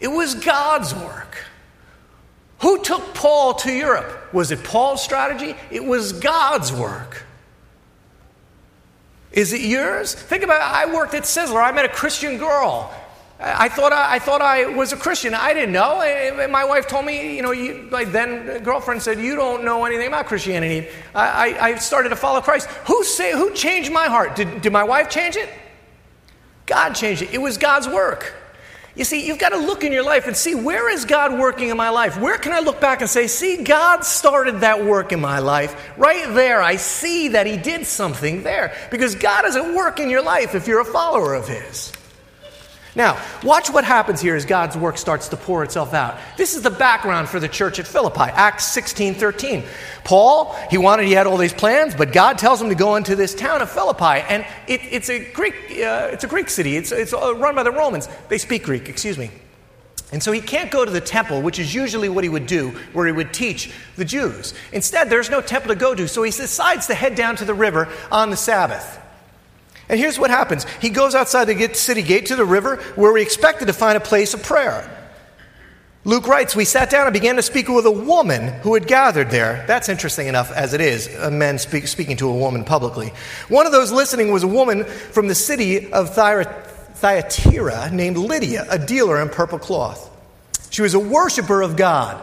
It 0.00 0.08
was 0.08 0.34
God's 0.34 0.94
work. 0.94 1.44
Who 2.60 2.82
took 2.82 3.14
Paul 3.14 3.54
to 3.54 3.72
Europe? 3.72 4.32
Was 4.32 4.50
it 4.50 4.64
Paul's 4.64 5.02
strategy? 5.02 5.54
It 5.70 5.84
was 5.84 6.12
God's 6.12 6.72
work. 6.72 7.24
Is 9.32 9.52
it 9.52 9.60
yours? 9.60 10.14
Think 10.14 10.42
about 10.42 10.60
it. 10.60 10.64
I 10.64 10.92
worked 10.94 11.14
at 11.14 11.24
Sizzler. 11.24 11.62
I 11.62 11.70
met 11.72 11.84
a 11.84 11.90
Christian 11.90 12.38
girl. 12.38 12.92
I 13.38 13.68
thought 13.68 13.92
I, 13.92 14.14
I, 14.14 14.18
thought 14.18 14.40
I 14.40 14.66
was 14.66 14.92
a 14.92 14.96
Christian. 14.96 15.34
I 15.34 15.52
didn't 15.52 15.72
know. 15.72 16.00
And 16.00 16.50
my 16.50 16.64
wife 16.64 16.86
told 16.88 17.04
me, 17.04 17.36
you 17.36 17.42
know, 17.42 17.50
you, 17.50 17.86
like 17.90 18.10
then 18.10 18.62
girlfriend 18.62 19.02
said, 19.02 19.20
you 19.20 19.36
don't 19.36 19.62
know 19.62 19.84
anything 19.84 20.08
about 20.08 20.26
Christianity. 20.26 20.88
I, 21.14 21.26
I, 21.26 21.64
I 21.64 21.74
started 21.76 22.08
to 22.10 22.16
follow 22.16 22.40
Christ. 22.40 22.66
Who 22.86 23.04
say, 23.04 23.32
who 23.32 23.52
changed 23.52 23.92
my 23.92 24.06
heart? 24.06 24.36
Did, 24.36 24.62
did 24.62 24.72
my 24.72 24.84
wife 24.84 25.10
change 25.10 25.36
it? 25.36 25.50
God 26.64 26.94
changed 26.94 27.22
it. 27.22 27.34
It 27.34 27.38
was 27.38 27.58
God's 27.58 27.86
work. 27.86 28.34
You 28.94 29.04
see, 29.04 29.26
you've 29.26 29.38
got 29.38 29.50
to 29.50 29.58
look 29.58 29.84
in 29.84 29.92
your 29.92 30.02
life 30.02 30.26
and 30.26 30.34
see 30.34 30.54
where 30.54 30.90
is 30.90 31.04
God 31.04 31.38
working 31.38 31.68
in 31.68 31.76
my 31.76 31.90
life? 31.90 32.18
Where 32.18 32.38
can 32.38 32.52
I 32.52 32.60
look 32.60 32.80
back 32.80 33.02
and 33.02 33.10
say, 33.10 33.26
see, 33.26 33.62
God 33.62 34.04
started 34.04 34.60
that 34.60 34.82
work 34.86 35.12
in 35.12 35.20
my 35.20 35.40
life? 35.40 35.92
Right 35.98 36.26
there, 36.32 36.62
I 36.62 36.76
see 36.76 37.28
that 37.28 37.46
He 37.46 37.58
did 37.58 37.84
something 37.86 38.42
there. 38.42 38.74
Because 38.90 39.14
God 39.14 39.44
is 39.44 39.54
at 39.54 39.74
work 39.74 40.00
in 40.00 40.08
your 40.08 40.22
life 40.22 40.54
if 40.54 40.66
you're 40.66 40.80
a 40.80 40.86
follower 40.86 41.34
of 41.34 41.46
His. 41.46 41.92
Now, 42.96 43.22
watch 43.44 43.68
what 43.68 43.84
happens 43.84 44.22
here 44.22 44.34
as 44.34 44.46
God's 44.46 44.74
work 44.74 44.96
starts 44.96 45.28
to 45.28 45.36
pour 45.36 45.62
itself 45.62 45.92
out. 45.92 46.18
This 46.38 46.56
is 46.56 46.62
the 46.62 46.70
background 46.70 47.28
for 47.28 47.38
the 47.38 47.46
church 47.46 47.78
at 47.78 47.86
Philippi, 47.86 48.22
Acts 48.22 48.64
16 48.64 49.14
13. 49.14 49.62
Paul, 50.02 50.56
he 50.70 50.78
wanted, 50.78 51.04
he 51.04 51.12
had 51.12 51.26
all 51.26 51.36
these 51.36 51.52
plans, 51.52 51.94
but 51.94 52.10
God 52.10 52.38
tells 52.38 52.60
him 52.60 52.70
to 52.70 52.74
go 52.74 52.96
into 52.96 53.14
this 53.14 53.34
town 53.34 53.60
of 53.60 53.70
Philippi. 53.70 54.24
And 54.28 54.46
it, 54.66 54.80
it's, 54.90 55.10
a 55.10 55.30
Greek, 55.32 55.54
uh, 55.72 56.08
it's 56.10 56.24
a 56.24 56.26
Greek 56.26 56.48
city, 56.48 56.76
it's, 56.76 56.90
it's 56.90 57.12
uh, 57.12 57.34
run 57.34 57.54
by 57.54 57.64
the 57.64 57.70
Romans. 57.70 58.08
They 58.30 58.38
speak 58.38 58.64
Greek, 58.64 58.88
excuse 58.88 59.18
me. 59.18 59.30
And 60.10 60.22
so 60.22 60.32
he 60.32 60.40
can't 60.40 60.70
go 60.70 60.82
to 60.82 60.90
the 60.90 61.00
temple, 61.00 61.42
which 61.42 61.58
is 61.58 61.74
usually 61.74 62.08
what 62.08 62.24
he 62.24 62.30
would 62.30 62.46
do, 62.46 62.70
where 62.94 63.06
he 63.06 63.12
would 63.12 63.34
teach 63.34 63.72
the 63.96 64.04
Jews. 64.06 64.54
Instead, 64.72 65.10
there's 65.10 65.28
no 65.28 65.42
temple 65.42 65.68
to 65.68 65.74
go 65.74 65.94
to, 65.94 66.08
so 66.08 66.22
he 66.22 66.30
decides 66.30 66.86
to 66.86 66.94
head 66.94 67.14
down 67.14 67.36
to 67.36 67.44
the 67.44 67.52
river 67.52 67.88
on 68.10 68.30
the 68.30 68.36
Sabbath. 68.36 69.02
And 69.88 70.00
here's 70.00 70.18
what 70.18 70.30
happens 70.30 70.64
he 70.80 70.90
goes 70.90 71.14
outside 71.14 71.44
the 71.44 71.74
city 71.74 72.02
gate 72.02 72.26
to 72.26 72.36
the 72.36 72.44
river 72.44 72.76
where 72.96 73.12
we 73.12 73.22
expected 73.22 73.66
to 73.66 73.72
find 73.72 73.96
a 73.96 74.00
place 74.00 74.34
of 74.34 74.42
prayer. 74.42 74.90
Luke 76.04 76.28
writes, 76.28 76.54
We 76.54 76.64
sat 76.64 76.88
down 76.88 77.06
and 77.08 77.12
began 77.12 77.34
to 77.34 77.42
speak 77.42 77.68
with 77.68 77.84
a 77.84 77.90
woman 77.90 78.52
who 78.60 78.74
had 78.74 78.86
gathered 78.86 79.30
there. 79.30 79.64
That's 79.66 79.88
interesting 79.88 80.28
enough 80.28 80.52
as 80.52 80.72
it 80.72 80.80
is, 80.80 81.12
a 81.16 81.32
man 81.32 81.58
speak, 81.58 81.88
speaking 81.88 82.16
to 82.18 82.28
a 82.28 82.34
woman 82.34 82.64
publicly. 82.64 83.12
One 83.48 83.66
of 83.66 83.72
those 83.72 83.90
listening 83.90 84.30
was 84.30 84.44
a 84.44 84.48
woman 84.48 84.84
from 84.84 85.26
the 85.26 85.34
city 85.34 85.92
of 85.92 86.14
Thyatira 86.14 87.90
named 87.90 88.18
Lydia, 88.18 88.66
a 88.70 88.78
dealer 88.78 89.20
in 89.20 89.28
purple 89.30 89.58
cloth. 89.58 90.12
She 90.70 90.82
was 90.82 90.94
a 90.94 91.00
worshiper 91.00 91.60
of 91.60 91.76
God 91.76 92.22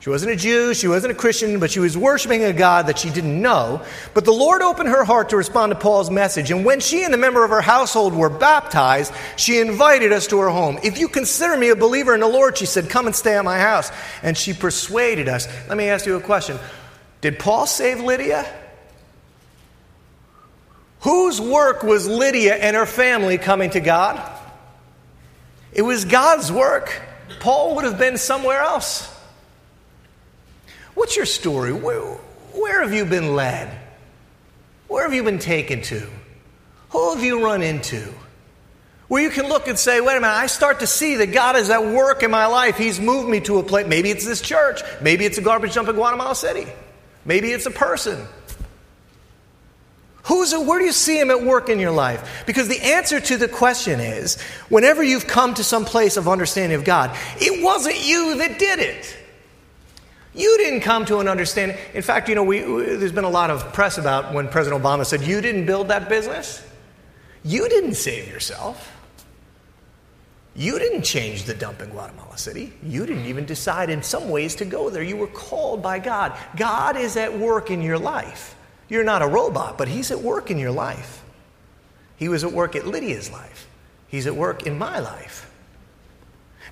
She 0.00 0.10
wasn't 0.10 0.30
a 0.30 0.36
Jew, 0.36 0.74
she 0.74 0.86
wasn't 0.86 1.10
a 1.10 1.16
Christian, 1.16 1.58
but 1.58 1.72
she 1.72 1.80
was 1.80 1.98
worshiping 1.98 2.44
a 2.44 2.52
God 2.52 2.86
that 2.86 2.98
she 2.98 3.10
didn't 3.10 3.42
know. 3.42 3.82
But 4.14 4.24
the 4.24 4.32
Lord 4.32 4.62
opened 4.62 4.88
her 4.90 5.02
heart 5.02 5.30
to 5.30 5.36
respond 5.36 5.72
to 5.72 5.78
Paul's 5.78 6.08
message. 6.08 6.52
And 6.52 6.64
when 6.64 6.78
she 6.78 7.02
and 7.02 7.12
the 7.12 7.18
member 7.18 7.42
of 7.42 7.50
her 7.50 7.60
household 7.60 8.14
were 8.14 8.30
baptized, 8.30 9.12
she 9.36 9.58
invited 9.58 10.12
us 10.12 10.28
to 10.28 10.38
her 10.38 10.50
home. 10.50 10.78
If 10.84 10.98
you 10.98 11.08
consider 11.08 11.56
me 11.56 11.70
a 11.70 11.76
believer 11.76 12.14
in 12.14 12.20
the 12.20 12.28
Lord, 12.28 12.56
she 12.56 12.66
said, 12.66 12.88
come 12.88 13.06
and 13.06 13.16
stay 13.16 13.36
at 13.36 13.44
my 13.44 13.58
house. 13.58 13.90
And 14.22 14.36
she 14.36 14.52
persuaded 14.52 15.28
us. 15.28 15.48
Let 15.68 15.76
me 15.76 15.88
ask 15.88 16.06
you 16.06 16.14
a 16.14 16.20
question 16.20 16.58
Did 17.20 17.40
Paul 17.40 17.66
save 17.66 17.98
Lydia? 17.98 18.46
Whose 21.00 21.40
work 21.40 21.82
was 21.82 22.06
Lydia 22.06 22.54
and 22.54 22.76
her 22.76 22.86
family 22.86 23.36
coming 23.36 23.70
to 23.70 23.80
God? 23.80 24.32
It 25.72 25.82
was 25.82 26.04
God's 26.04 26.52
work. 26.52 27.00
Paul 27.40 27.76
would 27.76 27.84
have 27.84 27.98
been 27.98 28.16
somewhere 28.16 28.60
else. 28.60 29.14
What's 30.98 31.14
your 31.14 31.26
story? 31.26 31.72
Where, 31.72 32.00
where 32.54 32.82
have 32.82 32.92
you 32.92 33.04
been 33.04 33.36
led? 33.36 33.70
Where 34.88 35.04
have 35.04 35.14
you 35.14 35.22
been 35.22 35.38
taken 35.38 35.80
to? 35.82 36.08
Who 36.90 37.14
have 37.14 37.22
you 37.22 37.44
run 37.44 37.62
into? 37.62 38.12
Where 39.06 39.22
you 39.22 39.30
can 39.30 39.48
look 39.48 39.68
and 39.68 39.78
say, 39.78 40.00
wait 40.00 40.16
a 40.16 40.20
minute, 40.20 40.34
I 40.34 40.48
start 40.48 40.80
to 40.80 40.88
see 40.88 41.14
that 41.14 41.26
God 41.26 41.54
is 41.54 41.70
at 41.70 41.84
work 41.84 42.24
in 42.24 42.32
my 42.32 42.46
life. 42.46 42.76
He's 42.76 42.98
moved 42.98 43.28
me 43.28 43.38
to 43.42 43.58
a 43.58 43.62
place. 43.62 43.86
Maybe 43.86 44.10
it's 44.10 44.26
this 44.26 44.40
church. 44.40 44.82
Maybe 45.00 45.24
it's 45.24 45.38
a 45.38 45.40
garbage 45.40 45.72
dump 45.74 45.88
in 45.88 45.94
Guatemala 45.94 46.34
City. 46.34 46.66
Maybe 47.24 47.52
it's 47.52 47.66
a 47.66 47.70
person. 47.70 48.26
Who's 50.24 50.52
a, 50.52 50.60
where 50.60 50.80
do 50.80 50.84
you 50.84 50.90
see 50.90 51.20
him 51.20 51.30
at 51.30 51.44
work 51.44 51.68
in 51.68 51.78
your 51.78 51.92
life? 51.92 52.42
Because 52.44 52.66
the 52.66 52.82
answer 52.82 53.20
to 53.20 53.36
the 53.36 53.46
question 53.46 54.00
is 54.00 54.36
whenever 54.68 55.04
you've 55.04 55.28
come 55.28 55.54
to 55.54 55.62
some 55.62 55.84
place 55.84 56.16
of 56.16 56.26
understanding 56.26 56.76
of 56.76 56.84
God, 56.84 57.16
it 57.36 57.62
wasn't 57.62 58.04
you 58.04 58.38
that 58.38 58.58
did 58.58 58.80
it. 58.80 59.17
You 60.38 60.56
didn't 60.56 60.80
come 60.80 61.04
to 61.06 61.18
an 61.18 61.26
understanding. 61.26 61.76
In 61.94 62.02
fact, 62.02 62.28
you 62.28 62.36
know, 62.36 62.44
we, 62.44 62.60
there's 62.60 63.12
been 63.12 63.24
a 63.24 63.30
lot 63.30 63.50
of 63.50 63.72
press 63.72 63.98
about 63.98 64.32
when 64.32 64.48
President 64.48 64.80
Obama 64.82 65.04
said, 65.04 65.22
You 65.22 65.40
didn't 65.40 65.66
build 65.66 65.88
that 65.88 66.08
business. 66.08 66.64
You 67.44 67.68
didn't 67.68 67.94
save 67.94 68.28
yourself. 68.28 68.94
You 70.54 70.78
didn't 70.78 71.02
change 71.02 71.44
the 71.44 71.54
dump 71.54 71.82
in 71.82 71.90
Guatemala 71.90 72.38
City. 72.38 72.72
You 72.82 73.04
didn't 73.04 73.26
even 73.26 73.46
decide 73.46 73.90
in 73.90 74.02
some 74.02 74.28
ways 74.28 74.54
to 74.56 74.64
go 74.64 74.90
there. 74.90 75.02
You 75.02 75.16
were 75.16 75.28
called 75.28 75.82
by 75.82 75.98
God. 75.98 76.36
God 76.56 76.96
is 76.96 77.16
at 77.16 77.36
work 77.36 77.70
in 77.70 77.82
your 77.82 77.98
life. 77.98 78.56
You're 78.88 79.04
not 79.04 79.22
a 79.22 79.26
robot, 79.26 79.76
but 79.76 79.88
He's 79.88 80.10
at 80.10 80.20
work 80.20 80.50
in 80.50 80.58
your 80.58 80.72
life. 80.72 81.24
He 82.16 82.28
was 82.28 82.44
at 82.44 82.52
work 82.52 82.76
at 82.76 82.86
Lydia's 82.86 83.30
life, 83.30 83.68
He's 84.06 84.26
at 84.26 84.36
work 84.36 84.66
in 84.66 84.78
my 84.78 85.00
life. 85.00 85.47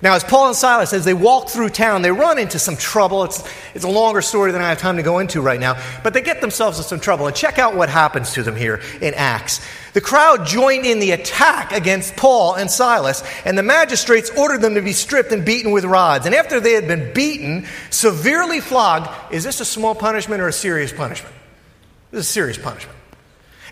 Now, 0.01 0.13
as 0.13 0.23
Paul 0.23 0.47
and 0.47 0.55
Silas, 0.55 0.93
as 0.93 1.05
they 1.05 1.13
walk 1.15 1.49
through 1.49 1.69
town, 1.69 2.03
they 2.03 2.11
run 2.11 2.37
into 2.37 2.59
some 2.59 2.75
trouble. 2.75 3.23
It's, 3.23 3.43
it's 3.73 3.83
a 3.83 3.89
longer 3.89 4.21
story 4.21 4.51
than 4.51 4.61
I 4.61 4.69
have 4.69 4.77
time 4.77 4.97
to 4.97 5.03
go 5.03 5.17
into 5.17 5.41
right 5.41 5.59
now, 5.59 5.81
but 6.03 6.13
they 6.13 6.21
get 6.21 6.39
themselves 6.39 6.77
in 6.77 6.83
some 6.83 6.99
trouble. 6.99 7.25
And 7.25 7.35
check 7.35 7.57
out 7.57 7.75
what 7.75 7.89
happens 7.89 8.33
to 8.33 8.43
them 8.43 8.55
here 8.55 8.79
in 9.01 9.15
Acts. 9.15 9.59
The 9.93 10.01
crowd 10.01 10.45
joined 10.45 10.85
in 10.85 10.99
the 10.99 11.11
attack 11.11 11.71
against 11.71 12.15
Paul 12.15 12.53
and 12.53 12.69
Silas, 12.69 13.23
and 13.43 13.57
the 13.57 13.63
magistrates 13.63 14.29
ordered 14.37 14.61
them 14.61 14.75
to 14.75 14.81
be 14.81 14.93
stripped 14.93 15.31
and 15.31 15.43
beaten 15.43 15.71
with 15.71 15.85
rods. 15.85 16.27
And 16.27 16.35
after 16.35 16.59
they 16.59 16.73
had 16.73 16.87
been 16.87 17.13
beaten, 17.13 17.65
severely 17.89 18.59
flogged, 18.59 19.09
is 19.33 19.43
this 19.43 19.61
a 19.61 19.65
small 19.65 19.95
punishment 19.95 20.41
or 20.41 20.47
a 20.47 20.53
serious 20.53 20.93
punishment? 20.93 21.33
This 22.11 22.19
is 22.19 22.29
a 22.29 22.31
serious 22.31 22.57
punishment. 22.59 22.96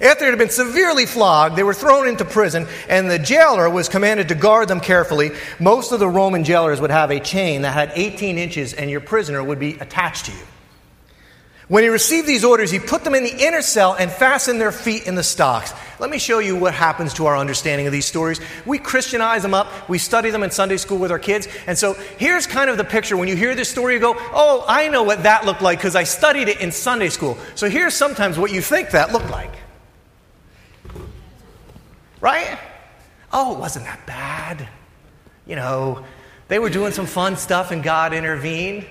After 0.01 0.25
they 0.25 0.29
had 0.29 0.37
been 0.37 0.49
severely 0.49 1.05
flogged, 1.05 1.55
they 1.55 1.63
were 1.63 1.73
thrown 1.73 2.07
into 2.07 2.25
prison, 2.25 2.67
and 2.89 3.09
the 3.09 3.17
jailer 3.17 3.69
was 3.69 3.87
commanded 3.87 4.27
to 4.27 4.35
guard 4.35 4.67
them 4.67 4.81
carefully. 4.81 5.31
Most 5.59 5.93
of 5.93 5.99
the 5.99 6.09
Roman 6.09 6.43
jailers 6.43 6.81
would 6.81 6.91
have 6.91 7.11
a 7.11 7.19
chain 7.21 7.61
that 7.61 7.73
had 7.73 7.91
18 7.95 8.37
inches, 8.37 8.73
and 8.73 8.89
your 8.89 8.99
prisoner 8.99 9.41
would 9.41 9.59
be 9.59 9.75
attached 9.75 10.25
to 10.25 10.31
you. 10.33 10.43
When 11.67 11.83
he 11.83 11.89
received 11.89 12.27
these 12.27 12.43
orders, 12.43 12.69
he 12.69 12.77
put 12.77 13.03
them 13.03 13.15
in 13.15 13.23
the 13.23 13.43
inner 13.43 13.63
cell 13.63 13.95
and 13.97 14.11
fastened 14.11 14.61
their 14.61 14.71
feet 14.71 15.07
in 15.07 15.15
the 15.15 15.23
stocks. 15.23 15.73
Let 15.97 16.11
me 16.11 16.19
show 16.19 16.37
you 16.37 16.55
what 16.55 16.75
happens 16.75 17.15
to 17.15 17.25
our 17.25 17.35
understanding 17.35 17.87
of 17.87 17.93
these 17.93 18.05
stories. 18.05 18.39
We 18.67 18.77
Christianize 18.77 19.41
them 19.41 19.55
up, 19.55 19.89
we 19.89 19.97
study 19.97 20.29
them 20.29 20.43
in 20.43 20.51
Sunday 20.51 20.77
school 20.77 20.99
with 20.99 21.09
our 21.09 21.17
kids. 21.17 21.47
And 21.65 21.75
so 21.75 21.93
here's 22.19 22.45
kind 22.45 22.69
of 22.69 22.77
the 22.77 22.83
picture. 22.83 23.17
When 23.17 23.27
you 23.27 23.35
hear 23.35 23.55
this 23.55 23.69
story, 23.69 23.95
you 23.95 23.99
go, 23.99 24.13
Oh, 24.15 24.63
I 24.67 24.89
know 24.89 25.01
what 25.01 25.23
that 25.23 25.45
looked 25.45 25.63
like 25.63 25.79
because 25.79 25.95
I 25.95 26.03
studied 26.03 26.49
it 26.49 26.61
in 26.61 26.71
Sunday 26.71 27.09
school. 27.09 27.35
So 27.55 27.67
here's 27.67 27.95
sometimes 27.95 28.37
what 28.37 28.51
you 28.51 28.61
think 28.61 28.91
that 28.91 29.11
looked 29.11 29.31
like. 29.31 29.51
Right? 32.25 32.57
Oh, 33.31 33.53
it 33.53 33.59
wasn't 33.59 33.85
that 33.85 34.03
bad. 34.07 34.67
You 35.45 35.55
know, 35.55 36.03
they 36.47 36.57
were 36.57 36.71
doing 36.71 36.91
some 36.91 37.05
fun 37.05 37.37
stuff 37.37 37.69
and 37.69 37.83
God 37.83 38.15
intervened. 38.15 38.87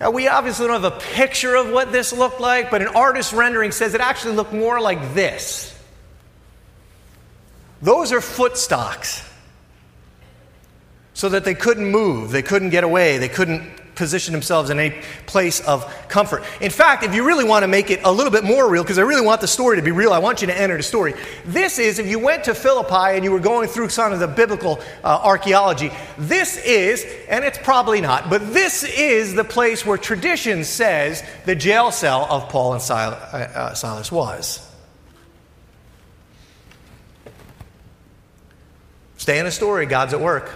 Now, 0.00 0.10
we 0.10 0.26
obviously 0.26 0.68
don't 0.68 0.82
have 0.82 0.90
a 0.90 0.98
picture 0.98 1.54
of 1.54 1.68
what 1.68 1.92
this 1.92 2.14
looked 2.14 2.40
like, 2.40 2.70
but 2.70 2.80
an 2.80 2.88
artist 2.88 3.34
rendering 3.34 3.72
says 3.72 3.92
it 3.92 4.00
actually 4.00 4.36
looked 4.36 4.54
more 4.54 4.80
like 4.80 5.12
this. 5.12 5.78
Those 7.82 8.10
are 8.12 8.20
footstocks 8.20 9.22
so 11.12 11.28
that 11.28 11.44
they 11.44 11.54
couldn't 11.54 11.90
move, 11.90 12.30
they 12.30 12.40
couldn't 12.40 12.70
get 12.70 12.84
away, 12.84 13.18
they 13.18 13.28
couldn't 13.28 13.70
position 13.98 14.32
themselves 14.32 14.70
in 14.70 14.78
a 14.78 15.02
place 15.26 15.60
of 15.60 15.84
comfort. 16.08 16.44
In 16.60 16.70
fact, 16.70 17.02
if 17.02 17.14
you 17.14 17.26
really 17.26 17.44
want 17.44 17.64
to 17.64 17.68
make 17.68 17.90
it 17.90 18.00
a 18.04 18.10
little 18.10 18.30
bit 18.30 18.44
more 18.44 18.70
real, 18.70 18.82
because 18.82 18.98
I 18.98 19.02
really 19.02 19.26
want 19.26 19.40
the 19.40 19.48
story 19.48 19.76
to 19.76 19.82
be 19.82 19.90
real, 19.90 20.12
I 20.12 20.18
want 20.18 20.40
you 20.40 20.46
to 20.46 20.58
enter 20.58 20.76
the 20.76 20.82
story. 20.82 21.14
This 21.44 21.78
is, 21.78 21.98
if 21.98 22.06
you 22.06 22.18
went 22.18 22.44
to 22.44 22.54
Philippi 22.54 23.16
and 23.16 23.24
you 23.24 23.32
were 23.32 23.40
going 23.40 23.68
through 23.68 23.90
some 23.90 24.12
of 24.12 24.20
the 24.20 24.28
biblical 24.28 24.80
uh, 25.04 25.20
archaeology, 25.22 25.90
this 26.16 26.56
is, 26.64 27.04
and 27.28 27.44
it's 27.44 27.58
probably 27.58 28.00
not, 28.00 28.30
but 28.30 28.54
this 28.54 28.84
is 28.84 29.34
the 29.34 29.44
place 29.44 29.84
where 29.84 29.98
tradition 29.98 30.64
says 30.64 31.22
the 31.44 31.56
jail 31.56 31.90
cell 31.90 32.26
of 32.30 32.48
Paul 32.48 32.74
and 32.74 32.82
uh, 32.90 32.94
uh, 32.94 33.74
Silas 33.74 34.10
was. 34.12 34.64
Stay 39.16 39.40
in 39.40 39.44
the 39.44 39.50
story, 39.50 39.84
God's 39.84 40.14
at 40.14 40.20
work. 40.20 40.50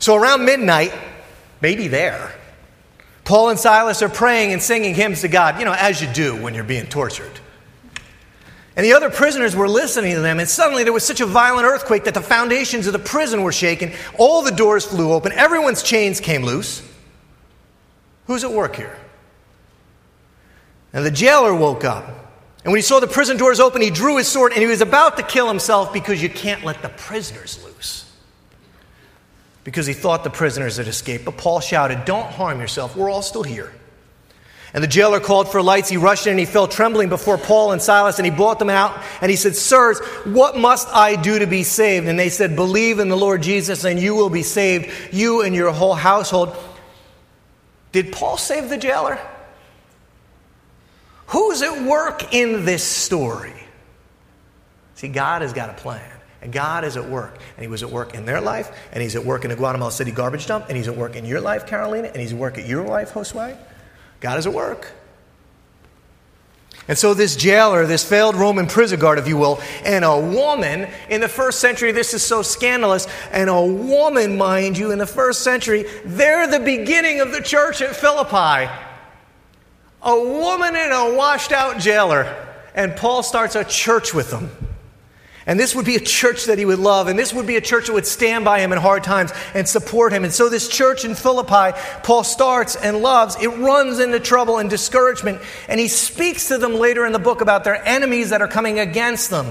So 0.00 0.16
around 0.16 0.44
midnight, 0.44 0.92
maybe 1.60 1.88
there. 1.88 2.32
Paul 3.26 3.50
and 3.50 3.58
Silas 3.58 4.02
are 4.02 4.08
praying 4.08 4.52
and 4.52 4.62
singing 4.62 4.94
hymns 4.94 5.22
to 5.22 5.28
God, 5.28 5.58
you 5.58 5.64
know, 5.64 5.74
as 5.76 6.00
you 6.00 6.06
do 6.12 6.40
when 6.40 6.54
you're 6.54 6.64
being 6.64 6.86
tortured. 6.86 7.40
And 8.76 8.84
the 8.84 8.92
other 8.92 9.10
prisoners 9.10 9.56
were 9.56 9.68
listening 9.68 10.14
to 10.14 10.20
them, 10.20 10.38
and 10.38 10.48
suddenly 10.48 10.84
there 10.84 10.92
was 10.92 11.04
such 11.04 11.20
a 11.20 11.26
violent 11.26 11.66
earthquake 11.66 12.04
that 12.04 12.14
the 12.14 12.20
foundations 12.20 12.86
of 12.86 12.92
the 12.92 12.98
prison 12.98 13.42
were 13.42 13.52
shaken. 13.52 13.92
All 14.16 14.42
the 14.42 14.52
doors 14.52 14.86
flew 14.86 15.12
open, 15.12 15.32
everyone's 15.32 15.82
chains 15.82 16.20
came 16.20 16.44
loose. 16.44 16.82
Who's 18.26 18.44
at 18.44 18.52
work 18.52 18.76
here? 18.76 18.96
And 20.92 21.04
the 21.04 21.10
jailer 21.10 21.54
woke 21.54 21.84
up. 21.84 22.06
And 22.64 22.72
when 22.72 22.78
he 22.78 22.82
saw 22.82 23.00
the 23.00 23.06
prison 23.06 23.36
doors 23.36 23.60
open, 23.60 23.80
he 23.82 23.90
drew 23.90 24.18
his 24.18 24.28
sword 24.28 24.52
and 24.52 24.60
he 24.60 24.66
was 24.66 24.80
about 24.80 25.16
to 25.16 25.22
kill 25.22 25.46
himself 25.48 25.92
because 25.92 26.20
you 26.22 26.28
can't 26.28 26.64
let 26.64 26.82
the 26.82 26.88
prisoners 26.88 27.62
loose 27.64 28.05
because 29.66 29.84
he 29.84 29.94
thought 29.94 30.22
the 30.22 30.30
prisoners 30.30 30.76
had 30.76 30.86
escaped. 30.86 31.24
But 31.24 31.38
Paul 31.38 31.58
shouted, 31.58 32.04
Don't 32.04 32.30
harm 32.30 32.60
yourself. 32.60 32.94
We're 32.94 33.10
all 33.10 33.20
still 33.20 33.42
here. 33.42 33.72
And 34.72 34.82
the 34.82 34.88
jailer 34.88 35.18
called 35.18 35.48
for 35.48 35.60
lights. 35.60 35.88
He 35.88 35.96
rushed 35.96 36.28
in 36.28 36.30
and 36.30 36.38
he 36.38 36.46
fell 36.46 36.68
trembling 36.68 37.08
before 37.08 37.36
Paul 37.36 37.72
and 37.72 37.82
Silas 37.82 38.20
and 38.20 38.24
he 38.24 38.30
brought 38.30 38.60
them 38.60 38.70
out 38.70 38.96
and 39.20 39.28
he 39.28 39.36
said, 39.36 39.56
Sirs, 39.56 39.98
what 40.24 40.56
must 40.56 40.86
I 40.94 41.16
do 41.16 41.40
to 41.40 41.48
be 41.48 41.64
saved? 41.64 42.06
And 42.06 42.16
they 42.16 42.28
said, 42.28 42.54
Believe 42.54 43.00
in 43.00 43.08
the 43.08 43.16
Lord 43.16 43.42
Jesus 43.42 43.84
and 43.84 43.98
you 43.98 44.14
will 44.14 44.30
be 44.30 44.44
saved, 44.44 44.88
you 45.12 45.42
and 45.42 45.52
your 45.52 45.72
whole 45.72 45.94
household. 45.94 46.56
Did 47.90 48.12
Paul 48.12 48.36
save 48.36 48.68
the 48.68 48.78
jailer? 48.78 49.18
Who's 51.28 51.60
at 51.62 51.82
work 51.82 52.32
in 52.32 52.64
this 52.64 52.84
story? 52.84 53.54
See, 54.94 55.08
God 55.08 55.42
has 55.42 55.52
got 55.52 55.70
a 55.70 55.74
plan. 55.74 56.15
And 56.42 56.52
God 56.52 56.84
is 56.84 56.96
at 56.96 57.08
work. 57.08 57.38
And 57.56 57.62
He 57.62 57.68
was 57.68 57.82
at 57.82 57.90
work 57.90 58.14
in 58.14 58.26
their 58.26 58.40
life, 58.40 58.70
and 58.92 59.02
He's 59.02 59.16
at 59.16 59.24
work 59.24 59.44
in 59.44 59.50
the 59.50 59.56
Guatemala 59.56 59.92
City 59.92 60.10
garbage 60.10 60.46
dump, 60.46 60.66
and 60.68 60.76
He's 60.76 60.88
at 60.88 60.96
work 60.96 61.16
in 61.16 61.24
your 61.24 61.40
life, 61.40 61.66
Carolina, 61.66 62.08
and 62.08 62.16
He's 62.16 62.32
at 62.32 62.38
work 62.38 62.58
at 62.58 62.66
your 62.66 62.84
life, 62.84 63.12
Josue. 63.12 63.56
God 64.20 64.38
is 64.38 64.46
at 64.46 64.52
work. 64.52 64.92
And 66.88 66.96
so, 66.96 67.14
this 67.14 67.34
jailer, 67.34 67.84
this 67.84 68.08
failed 68.08 68.36
Roman 68.36 68.68
prison 68.68 69.00
guard, 69.00 69.18
if 69.18 69.26
you 69.26 69.36
will, 69.36 69.60
and 69.84 70.04
a 70.04 70.20
woman 70.20 70.88
in 71.10 71.20
the 71.20 71.28
first 71.28 71.58
century, 71.58 71.90
this 71.90 72.14
is 72.14 72.22
so 72.22 72.42
scandalous, 72.42 73.08
and 73.32 73.50
a 73.50 73.60
woman, 73.60 74.36
mind 74.36 74.78
you, 74.78 74.92
in 74.92 74.98
the 74.98 75.06
first 75.06 75.42
century, 75.42 75.84
they're 76.04 76.46
the 76.46 76.60
beginning 76.60 77.20
of 77.20 77.32
the 77.32 77.40
church 77.40 77.82
at 77.82 77.96
Philippi. 77.96 78.70
A 80.02 80.20
woman 80.20 80.76
and 80.76 80.92
a 80.92 81.16
washed 81.16 81.50
out 81.50 81.80
jailer. 81.80 82.44
And 82.76 82.94
Paul 82.94 83.24
starts 83.24 83.56
a 83.56 83.64
church 83.64 84.14
with 84.14 84.30
them. 84.30 84.50
And 85.46 85.60
this 85.60 85.76
would 85.76 85.86
be 85.86 85.94
a 85.94 86.00
church 86.00 86.46
that 86.46 86.58
he 86.58 86.64
would 86.64 86.80
love. 86.80 87.06
And 87.06 87.16
this 87.16 87.32
would 87.32 87.46
be 87.46 87.56
a 87.56 87.60
church 87.60 87.86
that 87.86 87.92
would 87.92 88.06
stand 88.06 88.44
by 88.44 88.58
him 88.58 88.72
in 88.72 88.78
hard 88.78 89.04
times 89.04 89.32
and 89.54 89.68
support 89.68 90.12
him. 90.12 90.24
And 90.24 90.32
so, 90.32 90.48
this 90.48 90.68
church 90.68 91.04
in 91.04 91.14
Philippi, 91.14 91.78
Paul 92.02 92.24
starts 92.24 92.74
and 92.74 92.98
loves. 92.98 93.36
It 93.40 93.48
runs 93.48 94.00
into 94.00 94.18
trouble 94.18 94.58
and 94.58 94.68
discouragement. 94.68 95.40
And 95.68 95.78
he 95.78 95.86
speaks 95.86 96.48
to 96.48 96.58
them 96.58 96.74
later 96.74 97.06
in 97.06 97.12
the 97.12 97.20
book 97.20 97.40
about 97.40 97.62
their 97.62 97.82
enemies 97.86 98.30
that 98.30 98.42
are 98.42 98.48
coming 98.48 98.80
against 98.80 99.30
them. 99.30 99.46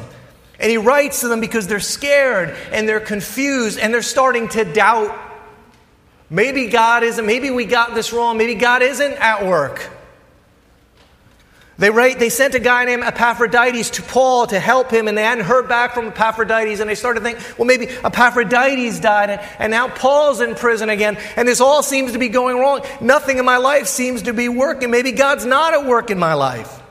And 0.60 0.70
he 0.70 0.78
writes 0.78 1.22
to 1.22 1.30
them 1.30 1.40
because 1.40 1.68
they're 1.68 1.80
scared 1.80 2.56
and 2.72 2.88
they're 2.88 3.00
confused 3.00 3.80
and 3.80 3.94
they're 3.94 4.02
starting 4.02 4.50
to 4.50 4.66
doubt. 4.66 5.18
Maybe 6.30 6.68
God 6.68 7.04
isn't, 7.04 7.26
maybe 7.26 7.52
we 7.52 7.66
got 7.66 7.94
this 7.94 8.12
wrong, 8.12 8.38
maybe 8.38 8.56
God 8.56 8.82
isn't 8.82 9.14
at 9.14 9.46
work. 9.46 9.92
They, 11.78 11.90
write, 11.90 12.20
they 12.20 12.30
sent 12.30 12.56
a 12.56 12.60
guy 12.60 12.86
named 12.86 13.04
Epaphroditus 13.04 13.90
to 13.92 14.02
Paul 14.02 14.48
to 14.48 14.60
help 14.60 14.92
him, 14.92 15.10
and 15.10 15.18
they 15.18 15.24
hadn't 15.24 15.44
heard 15.44 15.68
back 15.68 15.94
from 15.94 16.08
Epaphroditus, 16.08 16.80
and 16.80 16.90
they 16.90 16.96
started 16.96 17.20
to 17.20 17.26
think, 17.26 17.58
well, 17.58 17.66
maybe 17.66 17.88
Epaphroditus 17.88 19.00
died, 19.02 19.30
and, 19.30 19.42
and 19.60 19.72
now 19.72 19.90
Paul's 19.90 20.40
in 20.40 20.56
prison 20.56 20.90
again, 20.90 21.18
and 21.36 21.46
this 21.46 21.60
all 21.60 21.84
seems 21.84 22.14
to 22.14 22.18
be 22.18 22.30
going 22.30 22.60
wrong. 22.60 22.82
Nothing 23.02 23.40
in 23.40 23.46
my 23.46 23.58
life 23.58 23.88
seems 23.88 24.22
to 24.24 24.34
be 24.34 24.48
working. 24.48 24.90
Maybe 24.90 25.12
God's 25.12 25.46
not 25.46 25.74
at 25.74 25.86
work 25.86 26.10
in 26.10 26.18
my 26.18 26.34
life. 26.34 26.82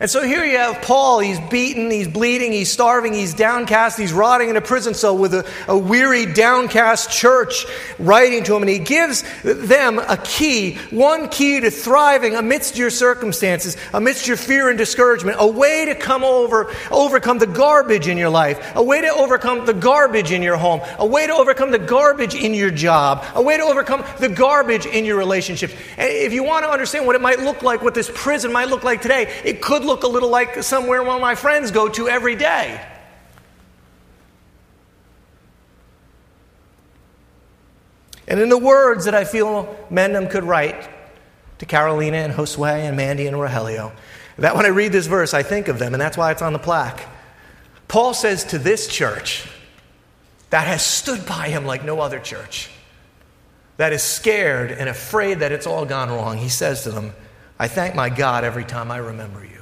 And 0.00 0.08
so 0.08 0.22
here 0.22 0.44
you 0.44 0.58
have 0.58 0.80
Paul. 0.82 1.18
He's 1.18 1.40
beaten, 1.40 1.90
he's 1.90 2.06
bleeding, 2.06 2.52
he's 2.52 2.70
starving, 2.70 3.12
he's 3.12 3.34
downcast, 3.34 3.98
he's 3.98 4.12
rotting 4.12 4.48
in 4.48 4.56
a 4.56 4.60
prison 4.60 4.94
cell 4.94 5.18
with 5.18 5.34
a, 5.34 5.44
a, 5.66 5.76
weary, 5.76 6.24
downcast 6.24 7.10
church 7.10 7.66
writing 7.98 8.44
to 8.44 8.54
him. 8.54 8.62
And 8.62 8.70
he 8.70 8.78
gives 8.78 9.24
them 9.42 9.98
a 9.98 10.16
key, 10.16 10.76
one 10.90 11.28
key 11.28 11.58
to 11.58 11.72
thriving 11.72 12.36
amidst 12.36 12.78
your 12.78 12.90
circumstances, 12.90 13.76
amidst 13.92 14.28
your 14.28 14.36
fear 14.36 14.68
and 14.68 14.78
discouragement, 14.78 15.38
a 15.40 15.48
way 15.48 15.86
to 15.86 15.96
come 15.96 16.22
over, 16.22 16.72
overcome 16.92 17.38
the 17.38 17.48
garbage 17.48 18.06
in 18.06 18.18
your 18.18 18.30
life, 18.30 18.76
a 18.76 18.82
way 18.82 19.00
to 19.00 19.08
overcome 19.08 19.66
the 19.66 19.74
garbage 19.74 20.30
in 20.30 20.44
your 20.44 20.56
home, 20.56 20.80
a 21.00 21.06
way 21.06 21.26
to 21.26 21.34
overcome 21.34 21.72
the 21.72 21.78
garbage 21.78 22.36
in 22.36 22.54
your 22.54 22.70
job, 22.70 23.24
a 23.34 23.42
way 23.42 23.56
to 23.56 23.64
overcome 23.64 24.04
the 24.20 24.28
garbage 24.28 24.86
in 24.86 25.04
your 25.04 25.16
relationships. 25.16 25.74
And 25.96 26.08
if 26.08 26.32
you 26.32 26.44
want 26.44 26.64
to 26.64 26.70
understand 26.70 27.04
what 27.04 27.16
it 27.16 27.20
might 27.20 27.40
look 27.40 27.64
like, 27.64 27.82
what 27.82 27.94
this 27.94 28.12
prison 28.14 28.52
might 28.52 28.68
look 28.68 28.84
like 28.84 29.02
today, 29.02 29.28
it 29.44 29.60
could 29.60 29.87
look 29.88 30.04
a 30.04 30.08
little 30.08 30.30
like 30.30 30.62
somewhere 30.62 31.02
one 31.02 31.16
of 31.16 31.20
my 31.20 31.34
friends 31.34 31.72
go 31.72 31.88
to 31.88 32.08
every 32.08 32.36
day. 32.36 32.80
And 38.28 38.38
in 38.38 38.50
the 38.50 38.58
words 38.58 39.06
that 39.06 39.14
I 39.14 39.24
feel 39.24 39.74
Mendham 39.90 40.30
could 40.30 40.44
write 40.44 40.88
to 41.58 41.66
Carolina 41.66 42.18
and 42.18 42.34
Josue 42.34 42.68
and 42.68 42.96
Mandy 42.96 43.26
and 43.26 43.36
Rogelio, 43.36 43.90
that 44.36 44.54
when 44.54 44.66
I 44.66 44.68
read 44.68 44.92
this 44.92 45.06
verse, 45.06 45.34
I 45.34 45.42
think 45.42 45.66
of 45.66 45.78
them, 45.78 45.94
and 45.94 46.00
that's 46.00 46.16
why 46.16 46.30
it's 46.30 46.42
on 46.42 46.52
the 46.52 46.58
plaque. 46.58 47.04
Paul 47.88 48.12
says 48.12 48.44
to 48.44 48.58
this 48.58 48.86
church 48.86 49.48
that 50.50 50.66
has 50.66 50.84
stood 50.84 51.26
by 51.26 51.48
him 51.48 51.64
like 51.64 51.84
no 51.84 52.00
other 52.00 52.20
church, 52.20 52.70
that 53.78 53.92
is 53.92 54.02
scared 54.02 54.70
and 54.72 54.88
afraid 54.88 55.40
that 55.40 55.50
it's 55.50 55.66
all 55.66 55.86
gone 55.86 56.10
wrong, 56.10 56.36
he 56.36 56.50
says 56.50 56.82
to 56.82 56.90
them, 56.90 57.14
I 57.58 57.66
thank 57.66 57.94
my 57.94 58.10
God 58.10 58.44
every 58.44 58.64
time 58.64 58.90
I 58.90 58.98
remember 58.98 59.44
you 59.44 59.57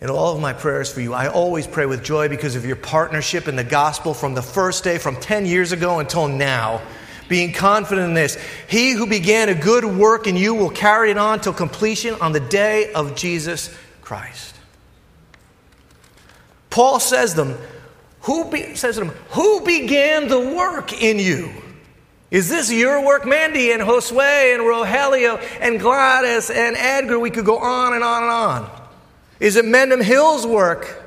in 0.00 0.10
all 0.10 0.34
of 0.34 0.40
my 0.40 0.52
prayers 0.52 0.92
for 0.92 1.00
you. 1.00 1.12
I 1.12 1.28
always 1.28 1.66
pray 1.66 1.86
with 1.86 2.04
joy 2.04 2.28
because 2.28 2.54
of 2.54 2.64
your 2.64 2.76
partnership 2.76 3.48
in 3.48 3.56
the 3.56 3.64
gospel 3.64 4.14
from 4.14 4.34
the 4.34 4.42
first 4.42 4.84
day, 4.84 4.98
from 4.98 5.16
10 5.16 5.46
years 5.46 5.72
ago 5.72 5.98
until 5.98 6.28
now. 6.28 6.80
Being 7.28 7.52
confident 7.52 8.08
in 8.08 8.14
this, 8.14 8.38
he 8.68 8.92
who 8.92 9.06
began 9.06 9.48
a 9.48 9.54
good 9.54 9.84
work 9.84 10.26
in 10.26 10.36
you 10.36 10.54
will 10.54 10.70
carry 10.70 11.10
it 11.10 11.18
on 11.18 11.40
till 11.40 11.52
completion 11.52 12.14
on 12.20 12.32
the 12.32 12.40
day 12.40 12.92
of 12.92 13.16
Jesus 13.16 13.76
Christ. 14.00 14.54
Paul 16.70 17.00
says 17.00 17.34
them, 17.34 17.58
who 18.22 18.50
be, 18.50 18.76
says 18.76 18.94
to 18.94 19.04
them, 19.04 19.14
who 19.30 19.64
began 19.64 20.28
the 20.28 20.40
work 20.40 20.92
in 20.92 21.18
you? 21.18 21.50
Is 22.30 22.48
this 22.48 22.70
your 22.70 23.04
work, 23.04 23.26
Mandy 23.26 23.72
and 23.72 23.82
Josue 23.82 24.54
and 24.54 24.62
Rogelio 24.62 25.42
and 25.60 25.80
Gladys 25.80 26.50
and 26.50 26.76
Edgar? 26.76 27.18
We 27.18 27.30
could 27.30 27.46
go 27.46 27.58
on 27.58 27.94
and 27.94 28.04
on 28.04 28.22
and 28.22 28.32
on. 28.32 28.77
Is 29.40 29.56
it 29.56 29.64
Mendham 29.64 30.02
Hill's 30.02 30.46
work? 30.46 31.02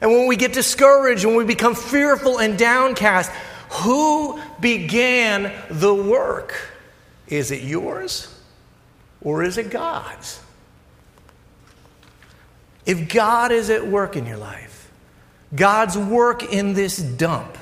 And 0.00 0.10
when 0.10 0.26
we 0.26 0.36
get 0.36 0.52
discouraged, 0.52 1.24
when 1.24 1.36
we 1.36 1.44
become 1.44 1.74
fearful 1.74 2.38
and 2.38 2.58
downcast, 2.58 3.30
who 3.70 4.40
began 4.60 5.52
the 5.70 5.94
work? 5.94 6.54
Is 7.28 7.50
it 7.50 7.62
yours 7.62 8.28
or 9.22 9.42
is 9.42 9.58
it 9.58 9.70
God's? 9.70 10.40
If 12.84 13.12
God 13.12 13.52
is 13.52 13.70
at 13.70 13.86
work 13.86 14.16
in 14.16 14.26
your 14.26 14.36
life, 14.36 14.90
God's 15.54 15.96
work 15.96 16.52
in 16.52 16.74
this 16.74 16.98
dump, 16.98 17.56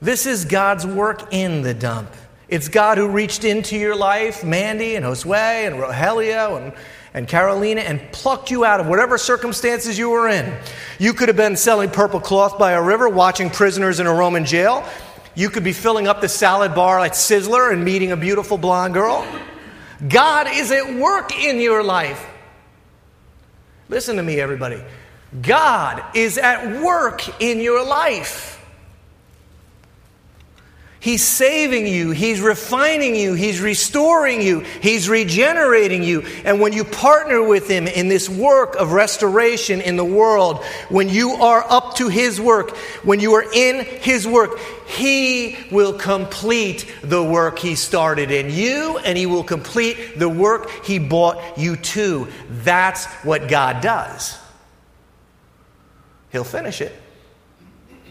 this 0.00 0.26
is 0.26 0.44
God's 0.44 0.86
work 0.86 1.32
in 1.32 1.62
the 1.62 1.74
dump. 1.74 2.10
It's 2.48 2.68
God 2.68 2.96
who 2.96 3.08
reached 3.08 3.44
into 3.44 3.76
your 3.76 3.96
life, 3.96 4.44
Mandy 4.44 4.94
and 4.94 5.04
Josue 5.04 5.66
and 5.66 5.76
Rogelio 5.76 6.56
and 6.56 6.72
and 7.16 7.26
Carolina 7.26 7.80
and 7.80 8.00
plucked 8.12 8.50
you 8.50 8.66
out 8.66 8.78
of 8.78 8.86
whatever 8.86 9.16
circumstances 9.16 9.98
you 9.98 10.10
were 10.10 10.28
in. 10.28 10.54
You 10.98 11.14
could 11.14 11.28
have 11.28 11.36
been 11.36 11.56
selling 11.56 11.88
purple 11.88 12.20
cloth 12.20 12.58
by 12.58 12.72
a 12.72 12.82
river, 12.82 13.08
watching 13.08 13.48
prisoners 13.48 14.00
in 14.00 14.06
a 14.06 14.12
Roman 14.12 14.44
jail. 14.44 14.86
You 15.34 15.48
could 15.48 15.64
be 15.64 15.72
filling 15.72 16.06
up 16.06 16.20
the 16.20 16.28
salad 16.28 16.74
bar 16.74 17.00
at 17.00 17.12
Sizzler 17.12 17.72
and 17.72 17.82
meeting 17.82 18.12
a 18.12 18.18
beautiful 18.18 18.58
blonde 18.58 18.92
girl. 18.92 19.26
God 20.06 20.46
is 20.50 20.70
at 20.70 20.94
work 20.94 21.34
in 21.34 21.58
your 21.58 21.82
life. 21.82 22.22
Listen 23.88 24.16
to 24.16 24.22
me, 24.22 24.38
everybody. 24.38 24.82
God 25.40 26.04
is 26.14 26.36
at 26.36 26.82
work 26.82 27.40
in 27.40 27.60
your 27.60 27.82
life. 27.84 28.55
He's 31.06 31.24
saving 31.24 31.86
you, 31.86 32.10
He's 32.10 32.40
refining 32.40 33.14
you, 33.14 33.34
He's 33.34 33.60
restoring 33.60 34.42
you, 34.42 34.62
He's 34.82 35.08
regenerating 35.08 36.02
you. 36.02 36.22
And 36.44 36.58
when 36.58 36.72
you 36.72 36.82
partner 36.82 37.40
with 37.46 37.68
Him 37.68 37.86
in 37.86 38.08
this 38.08 38.28
work 38.28 38.74
of 38.74 38.90
restoration 38.90 39.80
in 39.80 39.94
the 39.94 40.04
world, 40.04 40.64
when 40.88 41.08
you 41.08 41.34
are 41.34 41.64
up 41.70 41.94
to 41.98 42.08
His 42.08 42.40
work, 42.40 42.76
when 43.04 43.20
you 43.20 43.34
are 43.34 43.44
in 43.54 43.84
His 43.84 44.26
work, 44.26 44.58
He 44.88 45.56
will 45.70 45.92
complete 45.92 46.92
the 47.04 47.22
work 47.22 47.60
He 47.60 47.76
started 47.76 48.32
in 48.32 48.50
you, 48.50 48.98
and 48.98 49.16
He 49.16 49.26
will 49.26 49.44
complete 49.44 50.18
the 50.18 50.28
work 50.28 50.68
He 50.84 50.98
brought 50.98 51.56
you 51.56 51.76
to. 51.76 52.26
That's 52.50 53.04
what 53.22 53.46
God 53.46 53.80
does. 53.80 54.36
He'll 56.32 56.42
finish 56.42 56.80
it. 56.80 57.05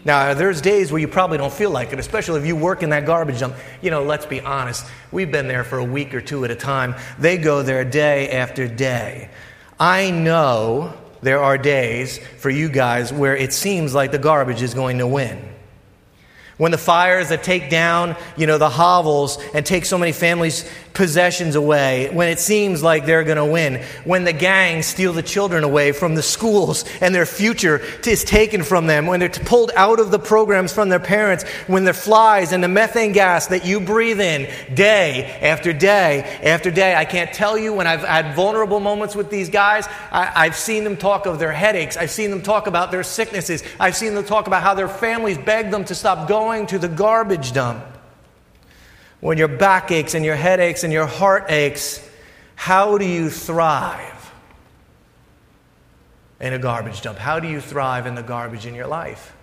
Now, 0.06 0.34
there's 0.34 0.60
days 0.60 0.92
where 0.92 1.00
you 1.00 1.08
probably 1.08 1.36
don't 1.36 1.52
feel 1.52 1.72
like 1.72 1.92
it, 1.92 1.98
especially 1.98 2.38
if 2.38 2.46
you 2.46 2.54
work 2.54 2.84
in 2.84 2.90
that 2.90 3.06
garbage 3.06 3.40
dump. 3.40 3.56
You 3.82 3.90
know, 3.90 4.04
let's 4.04 4.24
be 4.24 4.40
honest. 4.40 4.86
We've 5.10 5.32
been 5.32 5.48
there 5.48 5.64
for 5.64 5.78
a 5.78 5.84
week 5.84 6.14
or 6.14 6.20
two 6.20 6.44
at 6.44 6.52
a 6.52 6.54
time. 6.54 6.94
They 7.18 7.38
go 7.38 7.64
there 7.64 7.84
day 7.84 8.30
after 8.30 8.68
day. 8.68 9.30
I 9.80 10.12
know 10.12 10.94
there 11.22 11.42
are 11.42 11.58
days 11.58 12.18
for 12.38 12.50
you 12.50 12.68
guys 12.68 13.12
where 13.12 13.36
it 13.36 13.52
seems 13.52 13.96
like 13.96 14.12
the 14.12 14.18
garbage 14.18 14.62
is 14.62 14.74
going 14.74 14.98
to 14.98 15.08
win. 15.08 15.42
When 16.56 16.70
the 16.70 16.78
fires 16.78 17.30
that 17.30 17.42
take 17.42 17.68
down, 17.68 18.14
you 18.36 18.46
know, 18.46 18.58
the 18.58 18.70
hovels 18.70 19.38
and 19.54 19.66
take 19.66 19.84
so 19.84 19.98
many 19.98 20.12
families' 20.12 20.70
possessions 20.96 21.56
away, 21.56 22.08
when 22.10 22.28
it 22.30 22.40
seems 22.40 22.82
like 22.82 23.04
they're 23.04 23.22
going 23.22 23.36
to 23.36 23.44
win, 23.44 23.82
when 24.04 24.24
the 24.24 24.32
gangs 24.32 24.86
steal 24.86 25.12
the 25.12 25.22
children 25.22 25.62
away 25.62 25.92
from 25.92 26.14
the 26.14 26.22
schools 26.22 26.86
and 27.02 27.14
their 27.14 27.26
future 27.26 27.82
is 28.06 28.24
taken 28.24 28.62
from 28.62 28.86
them, 28.86 29.06
when 29.06 29.20
they're 29.20 29.28
pulled 29.28 29.70
out 29.76 30.00
of 30.00 30.10
the 30.10 30.18
programs 30.18 30.72
from 30.72 30.88
their 30.88 30.98
parents, 30.98 31.44
when 31.66 31.84
the 31.84 31.92
flies 31.92 32.52
and 32.52 32.64
the 32.64 32.68
methane 32.68 33.12
gas 33.12 33.48
that 33.48 33.66
you 33.66 33.78
breathe 33.78 34.20
in 34.20 34.50
day 34.74 35.24
after 35.42 35.74
day 35.74 36.22
after 36.42 36.70
day. 36.70 36.94
I 36.94 37.04
can't 37.04 37.30
tell 37.30 37.58
you 37.58 37.74
when 37.74 37.86
I've 37.86 38.00
had 38.00 38.34
vulnerable 38.34 38.80
moments 38.80 39.14
with 39.14 39.28
these 39.28 39.50
guys, 39.50 39.86
I, 40.10 40.46
have 40.46 40.56
seen 40.56 40.82
them 40.82 40.96
talk 40.96 41.26
of 41.26 41.38
their 41.38 41.52
headaches, 41.52 41.98
I've 41.98 42.10
seen 42.10 42.30
them 42.30 42.40
talk 42.40 42.66
about 42.66 42.90
their 42.90 43.02
sicknesses, 43.02 43.62
I've 43.78 43.96
seen 43.96 44.14
them 44.14 44.24
talk 44.24 44.46
about 44.46 44.62
how 44.62 44.72
their 44.72 44.88
families 44.88 45.36
beg 45.36 45.70
them 45.70 45.84
to 45.84 45.94
stop 45.94 46.26
going 46.26 46.66
to 46.68 46.78
the 46.78 46.88
garbage 46.88 47.52
dump 47.52 47.84
when 49.26 49.38
your 49.38 49.48
back 49.48 49.90
aches 49.90 50.14
and 50.14 50.24
your 50.24 50.36
head 50.36 50.60
aches 50.60 50.84
and 50.84 50.92
your 50.92 51.04
heart 51.04 51.50
aches, 51.50 52.00
how 52.54 52.96
do 52.96 53.04
you 53.04 53.28
thrive 53.28 54.32
in 56.38 56.52
a 56.52 56.60
garbage 56.60 57.02
dump? 57.02 57.18
How 57.18 57.40
do 57.40 57.48
you 57.48 57.60
thrive 57.60 58.06
in 58.06 58.14
the 58.14 58.22
garbage 58.22 58.66
in 58.66 58.74
your 58.76 58.86
life? 58.86 59.34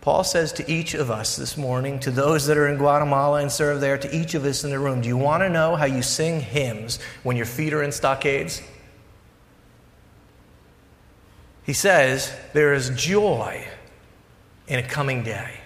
Paul 0.00 0.24
says 0.24 0.52
to 0.54 0.68
each 0.68 0.94
of 0.94 1.12
us 1.12 1.36
this 1.36 1.56
morning, 1.56 2.00
to 2.00 2.10
those 2.10 2.46
that 2.46 2.56
are 2.56 2.66
in 2.66 2.76
Guatemala 2.76 3.40
and 3.40 3.52
serve 3.52 3.80
there, 3.80 3.96
to 3.98 4.12
each 4.12 4.34
of 4.34 4.44
us 4.44 4.64
in 4.64 4.70
the 4.70 4.80
room, 4.80 5.00
do 5.00 5.06
you 5.06 5.16
want 5.16 5.44
to 5.44 5.48
know 5.48 5.76
how 5.76 5.84
you 5.84 6.02
sing 6.02 6.40
hymns 6.40 6.98
when 7.22 7.36
your 7.36 7.46
feet 7.46 7.72
are 7.72 7.84
in 7.84 7.92
stockades? 7.92 8.60
He 11.62 11.72
says, 11.72 12.36
There 12.52 12.74
is 12.74 12.90
joy 12.96 13.64
in 14.66 14.80
a 14.80 14.82
coming 14.82 15.22
day. 15.22 15.60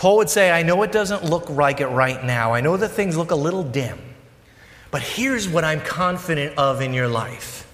Paul 0.00 0.16
would 0.16 0.30
say, 0.30 0.50
I 0.50 0.62
know 0.62 0.82
it 0.82 0.92
doesn't 0.92 1.24
look 1.24 1.50
like 1.50 1.82
it 1.82 1.88
right 1.88 2.24
now. 2.24 2.54
I 2.54 2.62
know 2.62 2.74
that 2.74 2.88
things 2.88 3.18
look 3.18 3.32
a 3.32 3.36
little 3.36 3.62
dim. 3.62 3.98
But 4.90 5.02
here's 5.02 5.46
what 5.46 5.62
I'm 5.62 5.82
confident 5.82 6.56
of 6.56 6.80
in 6.80 6.94
your 6.94 7.06
life 7.06 7.70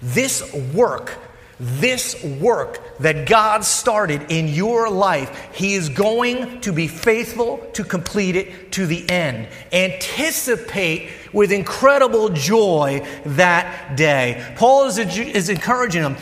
this 0.00 0.54
work, 0.72 1.18
this 1.58 2.22
work 2.22 2.98
that 3.00 3.28
God 3.28 3.64
started 3.64 4.30
in 4.30 4.46
your 4.46 4.88
life, 4.88 5.48
He 5.52 5.74
is 5.74 5.88
going 5.88 6.60
to 6.60 6.72
be 6.72 6.86
faithful 6.86 7.58
to 7.72 7.82
complete 7.82 8.36
it 8.36 8.70
to 8.74 8.86
the 8.86 9.10
end. 9.10 9.48
Anticipate 9.72 11.10
with 11.32 11.50
incredible 11.50 12.28
joy 12.28 13.04
that 13.26 13.96
day. 13.96 14.54
Paul 14.54 14.86
is, 14.86 14.98
is 14.98 15.48
encouraging 15.48 16.02
them 16.02 16.16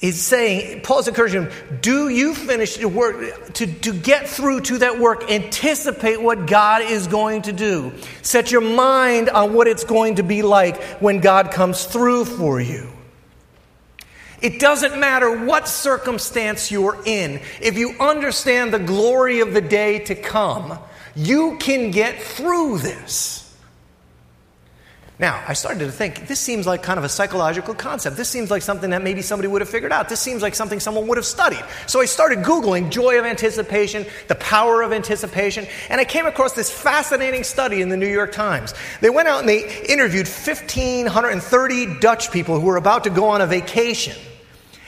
is 0.00 0.20
saying, 0.20 0.82
Paul's 0.82 1.08
encouraging 1.08 1.44
him, 1.44 1.78
do 1.80 2.08
you 2.08 2.34
finish 2.34 2.78
your 2.78 2.88
work, 2.88 3.52
to, 3.54 3.66
to 3.66 3.92
get 3.92 4.28
through 4.28 4.60
to 4.60 4.78
that 4.78 4.98
work, 4.98 5.30
anticipate 5.30 6.22
what 6.22 6.46
God 6.46 6.82
is 6.82 7.08
going 7.08 7.42
to 7.42 7.52
do. 7.52 7.92
Set 8.22 8.52
your 8.52 8.60
mind 8.60 9.28
on 9.28 9.54
what 9.54 9.66
it's 9.66 9.84
going 9.84 10.16
to 10.16 10.22
be 10.22 10.42
like 10.42 10.80
when 11.00 11.20
God 11.20 11.50
comes 11.50 11.84
through 11.84 12.26
for 12.26 12.60
you. 12.60 12.88
It 14.40 14.60
doesn't 14.60 15.00
matter 15.00 15.44
what 15.44 15.66
circumstance 15.66 16.70
you're 16.70 16.98
in, 17.04 17.40
if 17.60 17.76
you 17.76 17.96
understand 17.98 18.72
the 18.72 18.78
glory 18.78 19.40
of 19.40 19.52
the 19.52 19.60
day 19.60 19.98
to 20.00 20.14
come, 20.14 20.78
you 21.16 21.56
can 21.58 21.90
get 21.90 22.22
through 22.22 22.78
this. 22.78 23.47
Now, 25.20 25.42
I 25.48 25.54
started 25.54 25.80
to 25.80 25.90
think 25.90 26.28
this 26.28 26.38
seems 26.38 26.64
like 26.64 26.84
kind 26.84 26.96
of 26.96 27.02
a 27.02 27.08
psychological 27.08 27.74
concept. 27.74 28.16
This 28.16 28.28
seems 28.28 28.52
like 28.52 28.62
something 28.62 28.90
that 28.90 29.02
maybe 29.02 29.20
somebody 29.20 29.48
would 29.48 29.62
have 29.62 29.68
figured 29.68 29.90
out. 29.90 30.08
This 30.08 30.20
seems 30.20 30.42
like 30.42 30.54
something 30.54 30.78
someone 30.78 31.08
would 31.08 31.18
have 31.18 31.26
studied. 31.26 31.64
So 31.88 32.00
I 32.00 32.04
started 32.04 32.38
Googling 32.38 32.88
joy 32.90 33.18
of 33.18 33.24
anticipation, 33.24 34.06
the 34.28 34.36
power 34.36 34.80
of 34.80 34.92
anticipation, 34.92 35.66
and 35.90 36.00
I 36.00 36.04
came 36.04 36.26
across 36.26 36.52
this 36.52 36.70
fascinating 36.70 37.42
study 37.42 37.82
in 37.82 37.88
the 37.88 37.96
New 37.96 38.06
York 38.06 38.30
Times. 38.30 38.74
They 39.00 39.10
went 39.10 39.26
out 39.26 39.40
and 39.40 39.48
they 39.48 39.82
interviewed 39.88 40.28
1,530 40.28 41.98
Dutch 41.98 42.30
people 42.30 42.60
who 42.60 42.66
were 42.66 42.76
about 42.76 43.02
to 43.04 43.10
go 43.10 43.28
on 43.28 43.40
a 43.40 43.46
vacation. 43.46 44.16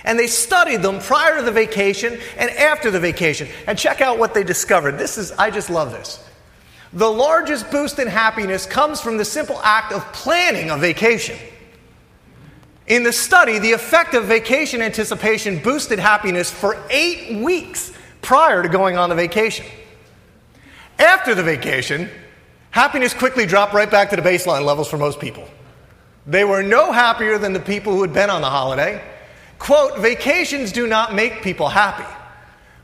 And 0.05 0.17
they 0.17 0.29
studied 0.29 0.81
them 0.81 1.01
prior 1.01 1.39
to 1.39 1.43
the 1.43 1.51
vacation 1.51 2.19
and 2.39 2.51
after 2.51 2.93
the 2.93 3.01
vacation. 3.01 3.49
And 3.67 3.77
check 3.77 4.01
out 4.01 4.19
what 4.19 4.33
they 4.33 4.45
discovered. 4.45 4.93
This 4.93 5.19
is, 5.19 5.33
I 5.33 5.51
just 5.51 5.71
love 5.71 5.91
this. 5.91 6.25
The 6.93 7.11
largest 7.11 7.71
boost 7.71 7.99
in 7.99 8.09
happiness 8.09 8.67
comes 8.67 9.01
from 9.01 9.17
the 9.17 9.25
simple 9.25 9.61
act 9.63 9.93
of 9.93 10.05
planning 10.13 10.71
a 10.71 10.77
vacation. 10.77 11.39
In 12.89 13.05
the 13.05 13.13
study, 13.13 13.61
the 13.61 13.73
effect 13.73 14.15
of 14.15 14.25
vacation 14.25 14.83
anticipation 14.83 15.61
boosted 15.61 16.01
happiness 16.01 16.51
for 16.51 16.77
eight 16.91 17.41
weeks 17.41 17.93
prior 18.23 18.63
to 18.65 18.69
going 18.69 18.97
on 18.97 19.09
the 19.09 19.15
vacation. 19.15 19.65
After 20.99 21.37
the 21.37 21.45
vacation, 21.45 22.11
happiness 22.73 23.15
quickly 23.15 23.47
dropped 23.47 23.73
right 23.73 23.91
back 23.91 24.11
to 24.11 24.17
the 24.17 24.23
baseline 24.23 24.65
levels 24.65 24.89
for 24.89 24.99
most 24.99 25.21
people. 25.21 25.49
They 26.27 26.45
were 26.45 26.63
no 26.63 26.91
happier 26.91 27.39
than 27.39 27.53
the 27.53 27.61
people 27.61 27.95
who 27.95 28.03
had 28.03 28.13
been 28.13 28.31
on 28.31 28.43
the 28.43 28.51
holiday. 28.51 29.01
Quote, 29.61 29.99
vacations 29.99 30.73
do 30.73 30.89
not 30.89 31.15
make 31.15 31.43
people 31.43 31.69
happy. 31.69 32.05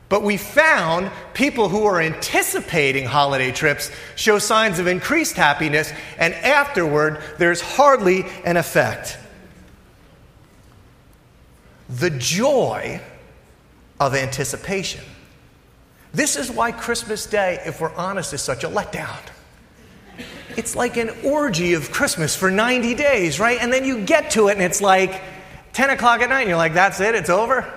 But 0.09 0.23
we 0.23 0.37
found 0.37 1.11
people 1.33 1.67
who 1.67 1.85
are 1.85 1.99
anticipating 1.99 3.05
holiday 3.05 3.51
trips 3.51 3.91
show 4.15 4.39
signs 4.39 4.79
of 4.79 4.87
increased 4.87 5.35
happiness, 5.35 5.91
and 6.17 6.33
afterward, 6.33 7.21
there's 7.37 7.59
hardly 7.59 8.23
an 8.45 8.55
effect. 8.55 9.17
The 11.89 12.09
joy 12.09 13.01
of 13.99 14.15
anticipation. 14.15 15.03
This 16.13 16.37
is 16.37 16.49
why 16.49 16.71
Christmas 16.71 17.25
Day, 17.25 17.59
if 17.65 17.81
we're 17.81 17.93
honest, 17.95 18.33
is 18.33 18.41
such 18.41 18.63
a 18.63 18.69
letdown. 18.69 19.19
It's 20.55 20.75
like 20.75 20.97
an 20.97 21.11
orgy 21.23 21.73
of 21.73 21.91
Christmas 21.91 22.35
for 22.35 22.49
90 22.49 22.95
days, 22.95 23.39
right? 23.39 23.59
And 23.61 23.71
then 23.71 23.85
you 23.85 24.03
get 24.05 24.31
to 24.31 24.47
it 24.47 24.53
and 24.53 24.61
it's 24.61 24.81
like 24.81 25.21
10 25.73 25.91
o'clock 25.91 26.21
at 26.21 26.29
night, 26.29 26.41
and 26.41 26.49
you're 26.49 26.57
like, 26.57 26.73
that's 26.73 26.99
it, 26.99 27.13
it's 27.13 27.29
over, 27.29 27.71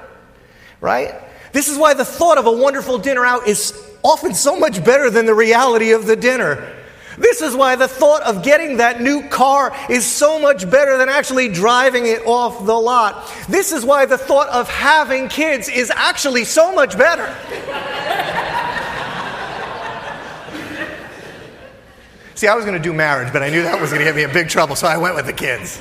right? 0.80 1.14
This 1.52 1.68
is 1.68 1.78
why 1.78 1.94
the 1.94 2.04
thought 2.04 2.38
of 2.38 2.46
a 2.46 2.52
wonderful 2.52 2.98
dinner 2.98 3.24
out 3.24 3.46
is 3.46 3.72
often 4.02 4.34
so 4.34 4.58
much 4.58 4.84
better 4.84 5.10
than 5.10 5.26
the 5.26 5.34
reality 5.34 5.92
of 5.92 6.06
the 6.06 6.16
dinner. 6.16 6.76
This 7.18 7.42
is 7.42 7.54
why 7.54 7.76
the 7.76 7.88
thought 7.88 8.22
of 8.22 8.42
getting 8.42 8.78
that 8.78 9.02
new 9.02 9.28
car 9.28 9.76
is 9.90 10.06
so 10.06 10.40
much 10.40 10.70
better 10.70 10.96
than 10.96 11.10
actually 11.10 11.48
driving 11.48 12.06
it 12.06 12.26
off 12.26 12.64
the 12.64 12.74
lot. 12.74 13.30
This 13.48 13.72
is 13.72 13.84
why 13.84 14.06
the 14.06 14.16
thought 14.16 14.48
of 14.48 14.70
having 14.70 15.28
kids 15.28 15.68
is 15.68 15.90
actually 15.90 16.44
so 16.44 16.74
much 16.74 16.96
better. 16.96 17.26
See, 22.36 22.46
I 22.46 22.54
was 22.54 22.64
going 22.64 22.78
to 22.78 22.82
do 22.82 22.94
marriage, 22.94 23.34
but 23.34 23.42
I 23.42 23.50
knew 23.50 23.64
that 23.64 23.78
was 23.78 23.90
going 23.90 24.00
to 24.00 24.06
get 24.06 24.16
me 24.16 24.22
in 24.22 24.32
big 24.32 24.48
trouble, 24.48 24.74
so 24.74 24.86
I 24.86 24.96
went 24.96 25.14
with 25.14 25.26
the 25.26 25.34
kids. 25.34 25.78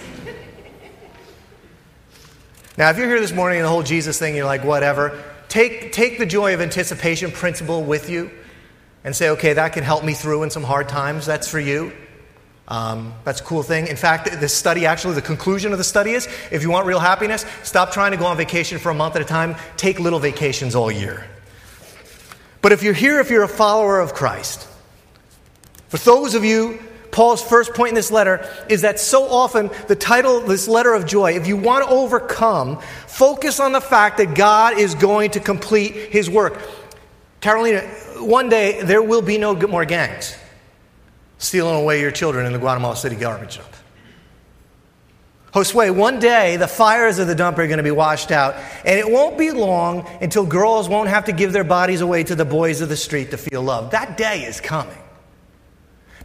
Now, 2.78 2.90
if 2.90 2.98
you're 2.98 3.08
here 3.08 3.22
this 3.22 3.32
morning 3.32 3.60
and 3.60 3.66
the 3.66 3.70
whole 3.70 3.84
Jesus 3.84 4.20
thing, 4.20 4.36
you're 4.36 4.46
like, 4.46 4.66
whatever, 4.66 5.24
take, 5.50 5.92
take 5.92 6.18
the 6.18 6.26
joy 6.26 6.54
of 6.54 6.62
anticipation 6.62 7.32
principle 7.32 7.84
with 7.84 8.10
you 8.10 8.32
and 9.04 9.16
say, 9.16 9.30
okay, 9.30 9.54
that 9.54 9.74
can 9.74 9.84
help 9.84 10.04
me 10.04 10.14
through 10.14 10.44
in 10.44 10.50
some 10.50 10.64
hard 10.64 10.88
times. 10.88 11.26
That's 11.26 11.48
for 11.48 11.60
you. 11.60 11.92
Um, 12.68 13.14
that's 13.24 13.42
a 13.42 13.44
cool 13.44 13.64
thing. 13.64 13.88
In 13.88 13.96
fact, 13.96 14.26
this 14.40 14.54
study 14.54 14.86
actually, 14.86 15.16
the 15.16 15.24
conclusion 15.24 15.72
of 15.72 15.80
the 15.80 15.84
study 15.84 16.12
is 16.12 16.28
if 16.52 16.62
you 16.62 16.70
want 16.70 16.86
real 16.86 17.00
happiness, 17.00 17.46
stop 17.64 17.92
trying 17.92 18.12
to 18.12 18.18
go 18.18 18.26
on 18.28 18.38
vacation 18.38 18.78
for 18.78 18.92
a 18.92 18.94
month 18.94 19.16
at 19.16 19.22
a 19.22 19.26
time. 19.26 19.56
Take 19.76 20.00
little 20.00 20.20
vacations 20.20 20.76
all 20.76 20.92
year. 20.92 21.26
But 22.62 22.72
if 22.72 22.84
you're 22.84 22.94
here, 22.94 23.20
if 23.20 23.32
you're 23.32 23.44
a 23.44 23.48
follower 23.48 24.00
of 24.00 24.14
Christ, 24.14 24.68
for 25.88 25.98
those 25.98 26.36
of 26.36 26.46
you 26.46 26.80
Paul's 27.12 27.42
first 27.42 27.74
point 27.74 27.90
in 27.90 27.96
this 27.96 28.12
letter 28.12 28.48
is 28.70 28.82
that 28.82 29.00
so 29.00 29.24
often 29.28 29.70
the 29.88 29.96
title, 29.96 30.42
this 30.42 30.68
letter 30.68 30.94
of 30.94 31.06
joy, 31.06 31.34
if 31.34 31.48
you 31.48 31.58
want 31.58 31.86
to 31.86 31.90
overcome, 31.90 32.80
focus 33.08 33.60
on 33.60 33.72
the 33.72 33.82
fact 33.82 34.18
that 34.18 34.36
God 34.36 34.78
is 34.78 34.96
going 34.96 35.32
to 35.32 35.40
complete 35.40 35.94
his 35.94 36.30
work. 36.30 36.62
Carolina, 37.42 37.82
one 38.18 38.50
day 38.50 38.82
there 38.82 39.02
will 39.02 39.22
be 39.22 39.38
no 39.38 39.56
more 39.56 39.86
gangs 39.86 40.36
stealing 41.38 41.82
away 41.82 42.02
your 42.02 42.12
children 42.12 42.46
in 42.46 42.54
the 42.54 42.60
Guatemala 42.60 42.96
City 42.96 43.16
garbage 43.16 43.58
dump. 43.58 43.70
Josue, 45.54 45.96
one 45.96 46.20
day 46.20 46.58
the 46.58 46.68
fires 46.68 47.18
of 47.18 47.28
the 47.28 47.34
dump 47.34 47.58
are 47.58 47.66
going 47.66 47.78
to 47.78 47.84
be 47.84 47.92
washed 47.92 48.30
out, 48.30 48.56
and 48.86 49.00
it 49.00 49.10
won't 49.10 49.36
be 49.38 49.50
long 49.50 50.08
until 50.22 50.46
girls 50.46 50.88
won't 50.88 51.10
have 51.10 51.26
to 51.26 51.32
give 51.32 51.54
their 51.54 51.64
bodies 51.64 52.02
away 52.02 52.24
to 52.24 52.36
the 52.36 52.46
boys 52.46 52.82
of 52.82 52.90
the 52.90 52.98
street 52.98 53.32
to 53.32 53.38
feel 53.38 53.64
love. 53.64 53.90
That 53.92 54.16
day 54.16 54.44
is 54.44 54.62
coming. 54.62 54.98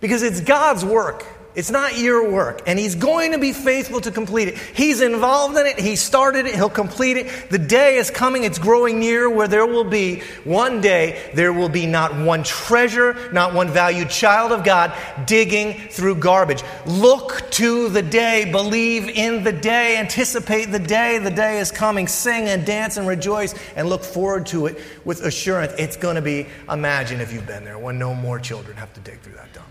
Because 0.04 0.22
it's 0.22 0.42
God's 0.42 0.84
work. 0.84 1.24
It's 1.54 1.70
not 1.70 1.96
your 1.96 2.30
work. 2.30 2.62
And 2.66 2.78
He's 2.78 2.94
going 2.94 3.32
to 3.32 3.38
be 3.38 3.52
faithful 3.52 4.00
to 4.02 4.10
complete 4.10 4.48
it. 4.48 4.58
He's 4.58 5.00
involved 5.00 5.56
in 5.56 5.64
it. 5.64 5.78
He 5.78 5.96
started 5.96 6.44
it. 6.44 6.54
He'll 6.56 6.68
complete 6.68 7.16
it. 7.16 7.48
The 7.48 7.58
day 7.58 7.96
is 7.96 8.10
coming. 8.10 8.44
It's 8.44 8.58
growing 8.58 8.98
near 8.98 9.30
where 9.30 9.48
there 9.48 9.64
will 9.64 9.84
be, 9.84 10.20
one 10.42 10.82
day, 10.82 11.30
there 11.32 11.54
will 11.54 11.68
be 11.70 11.86
not 11.86 12.14
one 12.14 12.42
treasure, 12.42 13.16
not 13.32 13.54
one 13.54 13.70
valued 13.70 14.10
child 14.10 14.52
of 14.52 14.62
God 14.62 14.92
digging 15.26 15.88
through 15.88 16.16
garbage. 16.16 16.62
Look 16.86 17.48
to 17.52 17.88
the 17.88 18.02
day. 18.02 18.50
Believe 18.50 19.08
in 19.08 19.42
the 19.42 19.52
day. 19.52 19.96
Anticipate 19.96 20.66
the 20.66 20.78
day. 20.78 21.18
The 21.18 21.30
day 21.30 21.60
is 21.60 21.70
coming. 21.70 22.08
Sing 22.08 22.48
and 22.48 22.66
dance 22.66 22.96
and 22.96 23.06
rejoice 23.06 23.54
and 23.74 23.88
look 23.88 24.04
forward 24.04 24.44
to 24.46 24.66
it 24.66 24.78
with 25.06 25.24
assurance. 25.24 25.72
It's 25.78 25.96
going 25.96 26.16
to 26.16 26.22
be, 26.22 26.46
imagine 26.68 27.20
if 27.20 27.32
you've 27.32 27.46
been 27.46 27.64
there, 27.64 27.78
when 27.78 27.98
no 27.98 28.14
more 28.14 28.38
children 28.38 28.76
have 28.76 28.92
to 28.94 29.00
dig 29.00 29.20
through 29.20 29.34
that 29.36 29.52
dump. 29.54 29.68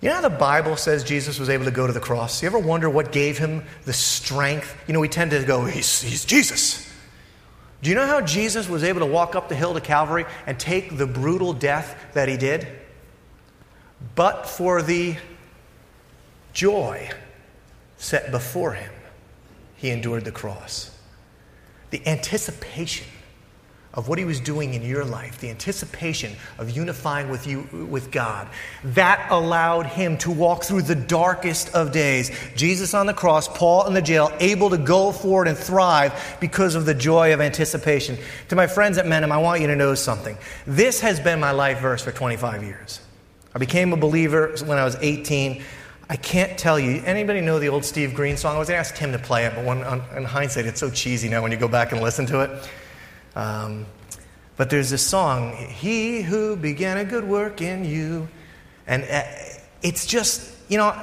You 0.00 0.10
know 0.10 0.16
how 0.16 0.20
the 0.20 0.30
Bible 0.30 0.76
says 0.76 1.04
Jesus 1.04 1.38
was 1.38 1.48
able 1.48 1.64
to 1.64 1.70
go 1.70 1.86
to 1.86 1.92
the 1.92 2.00
cross? 2.00 2.42
You 2.42 2.46
ever 2.46 2.58
wonder 2.58 2.90
what 2.90 3.12
gave 3.12 3.38
him 3.38 3.64
the 3.84 3.92
strength? 3.92 4.76
You 4.86 4.94
know, 4.94 5.00
we 5.00 5.08
tend 5.08 5.30
to 5.30 5.42
go, 5.42 5.64
he's, 5.64 6.02
he's 6.02 6.24
Jesus. 6.24 6.92
Do 7.82 7.90
you 7.90 7.96
know 7.96 8.06
how 8.06 8.20
Jesus 8.20 8.68
was 8.68 8.84
able 8.84 9.00
to 9.00 9.06
walk 9.06 9.34
up 9.34 9.48
the 9.48 9.54
hill 9.54 9.74
to 9.74 9.80
Calvary 9.80 10.26
and 10.46 10.58
take 10.58 10.96
the 10.96 11.06
brutal 11.06 11.52
death 11.52 11.98
that 12.14 12.28
he 12.28 12.36
did? 12.36 12.66
But 14.14 14.46
for 14.46 14.82
the 14.82 15.16
joy 16.52 17.10
set 17.96 18.30
before 18.30 18.72
him, 18.72 18.92
he 19.76 19.90
endured 19.90 20.24
the 20.24 20.32
cross. 20.32 20.90
The 21.90 22.06
anticipation 22.06 23.06
of 23.96 24.08
what 24.08 24.18
he 24.18 24.24
was 24.26 24.40
doing 24.40 24.74
in 24.74 24.82
your 24.82 25.04
life, 25.04 25.40
the 25.40 25.48
anticipation 25.48 26.36
of 26.58 26.70
unifying 26.70 27.30
with 27.30 27.46
you 27.46 27.62
with 27.90 28.10
God, 28.12 28.46
that 28.84 29.26
allowed 29.30 29.86
him 29.86 30.18
to 30.18 30.30
walk 30.30 30.64
through 30.64 30.82
the 30.82 30.94
darkest 30.94 31.74
of 31.74 31.92
days. 31.92 32.30
Jesus 32.54 32.92
on 32.92 33.06
the 33.06 33.14
cross, 33.14 33.48
Paul 33.48 33.86
in 33.86 33.94
the 33.94 34.02
jail, 34.02 34.30
able 34.38 34.68
to 34.70 34.78
go 34.78 35.12
forward 35.12 35.48
and 35.48 35.56
thrive 35.56 36.36
because 36.40 36.74
of 36.74 36.84
the 36.84 36.94
joy 36.94 37.32
of 37.32 37.40
anticipation. 37.40 38.18
To 38.50 38.56
my 38.56 38.66
friends 38.66 38.98
at 38.98 39.06
Mendham, 39.06 39.32
I 39.32 39.38
want 39.38 39.62
you 39.62 39.66
to 39.68 39.76
know 39.76 39.94
something. 39.94 40.36
This 40.66 41.00
has 41.00 41.18
been 41.18 41.40
my 41.40 41.52
life 41.52 41.80
verse 41.80 42.02
for 42.02 42.12
25 42.12 42.62
years. 42.62 43.00
I 43.54 43.58
became 43.58 43.94
a 43.94 43.96
believer 43.96 44.54
when 44.66 44.76
I 44.76 44.84
was 44.84 44.96
18. 45.00 45.62
I 46.10 46.16
can't 46.16 46.58
tell 46.58 46.78
you. 46.78 47.02
Anybody 47.06 47.40
know 47.40 47.58
the 47.58 47.70
old 47.70 47.84
Steve 47.84 48.14
Green 48.14 48.36
song? 48.36 48.54
I 48.54 48.58
was 48.58 48.68
going 48.68 48.76
to 48.76 48.80
ask 48.80 48.94
to 48.94 49.18
play 49.18 49.46
it, 49.46 49.54
but 49.54 49.64
when, 49.64 49.82
on, 49.82 50.02
in 50.14 50.24
hindsight, 50.24 50.66
it's 50.66 50.78
so 50.78 50.90
cheesy 50.90 51.30
now 51.30 51.42
when 51.42 51.50
you 51.50 51.56
go 51.56 51.66
back 51.66 51.92
and 51.92 52.02
listen 52.02 52.26
to 52.26 52.40
it. 52.40 52.70
Um, 53.36 53.86
but 54.56 54.70
there's 54.70 54.90
this 54.90 55.06
song, 55.06 55.54
He 55.54 56.22
Who 56.22 56.56
Began 56.56 56.96
a 56.96 57.04
Good 57.04 57.24
Work 57.24 57.60
in 57.60 57.84
You. 57.84 58.28
And 58.86 59.04
uh, 59.04 59.22
it's 59.82 60.06
just, 60.06 60.52
you 60.68 60.78
know, 60.78 60.98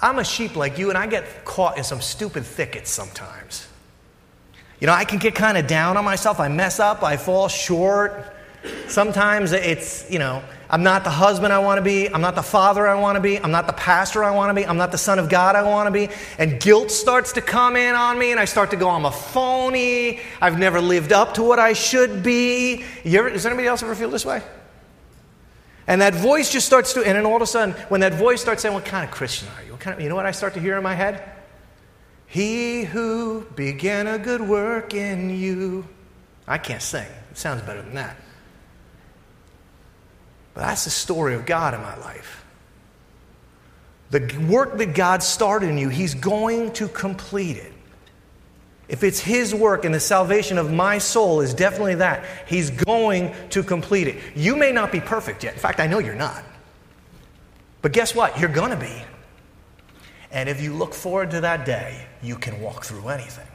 I'm 0.00 0.18
a 0.18 0.24
sheep 0.24 0.56
like 0.56 0.78
you, 0.78 0.88
and 0.88 0.96
I 0.96 1.06
get 1.08 1.44
caught 1.44 1.76
in 1.76 1.84
some 1.84 2.00
stupid 2.00 2.46
thickets 2.46 2.90
sometimes. 2.90 3.66
You 4.80 4.86
know, 4.86 4.94
I 4.94 5.04
can 5.04 5.18
get 5.18 5.34
kind 5.34 5.58
of 5.58 5.66
down 5.66 5.96
on 5.96 6.04
myself. 6.04 6.40
I 6.40 6.48
mess 6.48 6.80
up, 6.80 7.02
I 7.02 7.16
fall 7.16 7.48
short. 7.48 8.32
Sometimes 8.88 9.52
it's, 9.52 10.10
you 10.10 10.18
know, 10.18 10.42
I'm 10.68 10.82
not 10.82 11.02
the 11.02 11.10
husband 11.10 11.52
I 11.52 11.58
want 11.58 11.78
to 11.78 11.82
be. 11.82 12.08
I'm 12.08 12.20
not 12.20 12.34
the 12.34 12.42
father 12.42 12.86
I 12.86 12.94
want 12.94 13.16
to 13.16 13.20
be. 13.20 13.38
I'm 13.38 13.50
not 13.50 13.66
the 13.66 13.72
pastor 13.72 14.22
I 14.22 14.30
want 14.30 14.50
to 14.50 14.54
be. 14.54 14.66
I'm 14.66 14.76
not 14.76 14.92
the 14.92 14.98
son 14.98 15.18
of 15.18 15.28
God 15.28 15.56
I 15.56 15.62
want 15.62 15.88
to 15.88 15.90
be. 15.90 16.08
And 16.38 16.60
guilt 16.60 16.90
starts 16.90 17.32
to 17.32 17.40
come 17.40 17.74
in 17.74 17.94
on 17.94 18.18
me, 18.18 18.30
and 18.30 18.38
I 18.38 18.44
start 18.44 18.70
to 18.70 18.76
go, 18.76 18.88
I'm 18.88 19.04
a 19.04 19.10
phony. 19.10 20.20
I've 20.40 20.58
never 20.58 20.80
lived 20.80 21.12
up 21.12 21.34
to 21.34 21.42
what 21.42 21.58
I 21.58 21.72
should 21.72 22.22
be. 22.22 22.84
Ever, 23.04 23.30
does 23.30 23.46
anybody 23.46 23.66
else 23.66 23.82
ever 23.82 23.94
feel 23.94 24.10
this 24.10 24.24
way? 24.24 24.42
And 25.88 26.00
that 26.02 26.14
voice 26.14 26.52
just 26.52 26.66
starts 26.66 26.92
to, 26.92 27.00
and 27.00 27.16
then 27.16 27.26
all 27.26 27.36
of 27.36 27.42
a 27.42 27.46
sudden, 27.46 27.74
when 27.88 28.00
that 28.02 28.14
voice 28.14 28.40
starts 28.40 28.62
saying, 28.62 28.74
What 28.74 28.84
kind 28.84 29.04
of 29.04 29.10
Christian 29.10 29.48
are 29.56 29.64
you? 29.64 29.72
What 29.72 29.80
kind 29.80 29.96
of, 29.96 30.00
you 30.00 30.08
know 30.08 30.14
what 30.14 30.26
I 30.26 30.30
start 30.30 30.54
to 30.54 30.60
hear 30.60 30.76
in 30.76 30.84
my 30.84 30.94
head? 30.94 31.32
He 32.28 32.84
who 32.84 33.44
began 33.56 34.06
a 34.06 34.18
good 34.18 34.40
work 34.40 34.94
in 34.94 35.30
you. 35.30 35.84
I 36.46 36.58
can't 36.58 36.82
sing. 36.82 37.08
It 37.32 37.38
sounds 37.38 37.62
better 37.62 37.82
than 37.82 37.94
that. 37.94 38.16
But 40.54 40.62
that's 40.62 40.84
the 40.84 40.90
story 40.90 41.34
of 41.34 41.46
God 41.46 41.74
in 41.74 41.80
my 41.80 41.96
life. 41.98 42.44
The 44.10 44.46
work 44.48 44.76
that 44.78 44.94
God 44.94 45.22
started 45.22 45.70
in 45.70 45.78
you, 45.78 45.88
He's 45.88 46.14
going 46.14 46.72
to 46.72 46.88
complete 46.88 47.56
it. 47.56 47.72
If 48.88 49.04
it's 49.04 49.20
His 49.20 49.54
work 49.54 49.84
and 49.84 49.94
the 49.94 50.00
salvation 50.00 50.58
of 50.58 50.72
my 50.72 50.98
soul 50.98 51.40
is 51.40 51.54
definitely 51.54 51.96
that, 51.96 52.24
He's 52.48 52.70
going 52.70 53.32
to 53.50 53.62
complete 53.62 54.08
it. 54.08 54.16
You 54.34 54.56
may 54.56 54.72
not 54.72 54.90
be 54.90 55.00
perfect 55.00 55.44
yet. 55.44 55.54
In 55.54 55.60
fact, 55.60 55.78
I 55.78 55.86
know 55.86 56.00
you're 56.00 56.14
not. 56.16 56.44
But 57.82 57.92
guess 57.92 58.14
what? 58.14 58.38
You're 58.40 58.48
going 58.48 58.70
to 58.70 58.76
be. 58.76 59.02
And 60.32 60.48
if 60.48 60.60
you 60.60 60.74
look 60.74 60.94
forward 60.94 61.30
to 61.32 61.42
that 61.42 61.64
day, 61.64 62.04
you 62.22 62.36
can 62.36 62.60
walk 62.60 62.84
through 62.84 63.08
anything. 63.08 63.46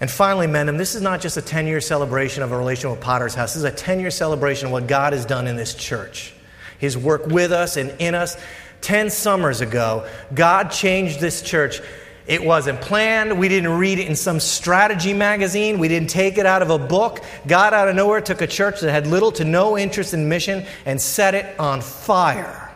And 0.00 0.10
finally, 0.10 0.46
men, 0.46 0.68
and 0.68 0.78
this 0.78 0.94
is 0.94 1.00
not 1.00 1.20
just 1.20 1.36
a 1.36 1.42
10 1.42 1.66
year 1.66 1.80
celebration 1.80 2.42
of 2.42 2.52
a 2.52 2.58
relation 2.58 2.90
with 2.90 3.00
Potter's 3.00 3.34
House, 3.34 3.54
this 3.54 3.58
is 3.58 3.64
a 3.64 3.70
10 3.70 4.00
year 4.00 4.10
celebration 4.10 4.66
of 4.66 4.72
what 4.72 4.86
God 4.86 5.12
has 5.12 5.24
done 5.24 5.46
in 5.46 5.56
this 5.56 5.74
church. 5.74 6.34
His 6.78 6.98
work 6.98 7.26
with 7.26 7.52
us 7.52 7.76
and 7.76 7.94
in 7.98 8.14
us. 8.14 8.36
10 8.82 9.10
summers 9.10 9.62
ago, 9.62 10.06
God 10.34 10.70
changed 10.70 11.18
this 11.18 11.40
church. 11.40 11.80
It 12.26 12.44
wasn't 12.44 12.80
planned. 12.80 13.38
We 13.38 13.48
didn't 13.48 13.70
read 13.70 13.98
it 13.98 14.06
in 14.06 14.16
some 14.16 14.38
strategy 14.40 15.14
magazine. 15.14 15.78
We 15.78 15.88
didn't 15.88 16.10
take 16.10 16.38
it 16.38 16.46
out 16.46 16.60
of 16.60 16.70
a 16.70 16.78
book. 16.78 17.24
God, 17.46 17.72
out 17.72 17.88
of 17.88 17.94
nowhere, 17.94 18.20
took 18.20 18.42
a 18.42 18.46
church 18.46 18.80
that 18.80 18.90
had 18.90 19.06
little 19.06 19.32
to 19.32 19.44
no 19.44 19.78
interest 19.78 20.12
in 20.12 20.28
mission 20.28 20.66
and 20.84 21.00
set 21.00 21.34
it 21.34 21.58
on 21.58 21.80
fire. 21.80 22.70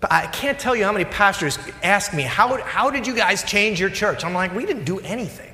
But 0.00 0.12
I 0.12 0.26
can't 0.28 0.58
tell 0.58 0.76
you 0.76 0.84
how 0.84 0.92
many 0.92 1.04
pastors 1.04 1.58
ask 1.82 2.14
me, 2.14 2.22
How, 2.22 2.62
how 2.62 2.90
did 2.90 3.06
you 3.06 3.14
guys 3.14 3.42
change 3.42 3.80
your 3.80 3.90
church? 3.90 4.24
I'm 4.24 4.34
like, 4.34 4.54
We 4.54 4.66
didn't 4.66 4.84
do 4.84 5.00
anything. 5.00 5.49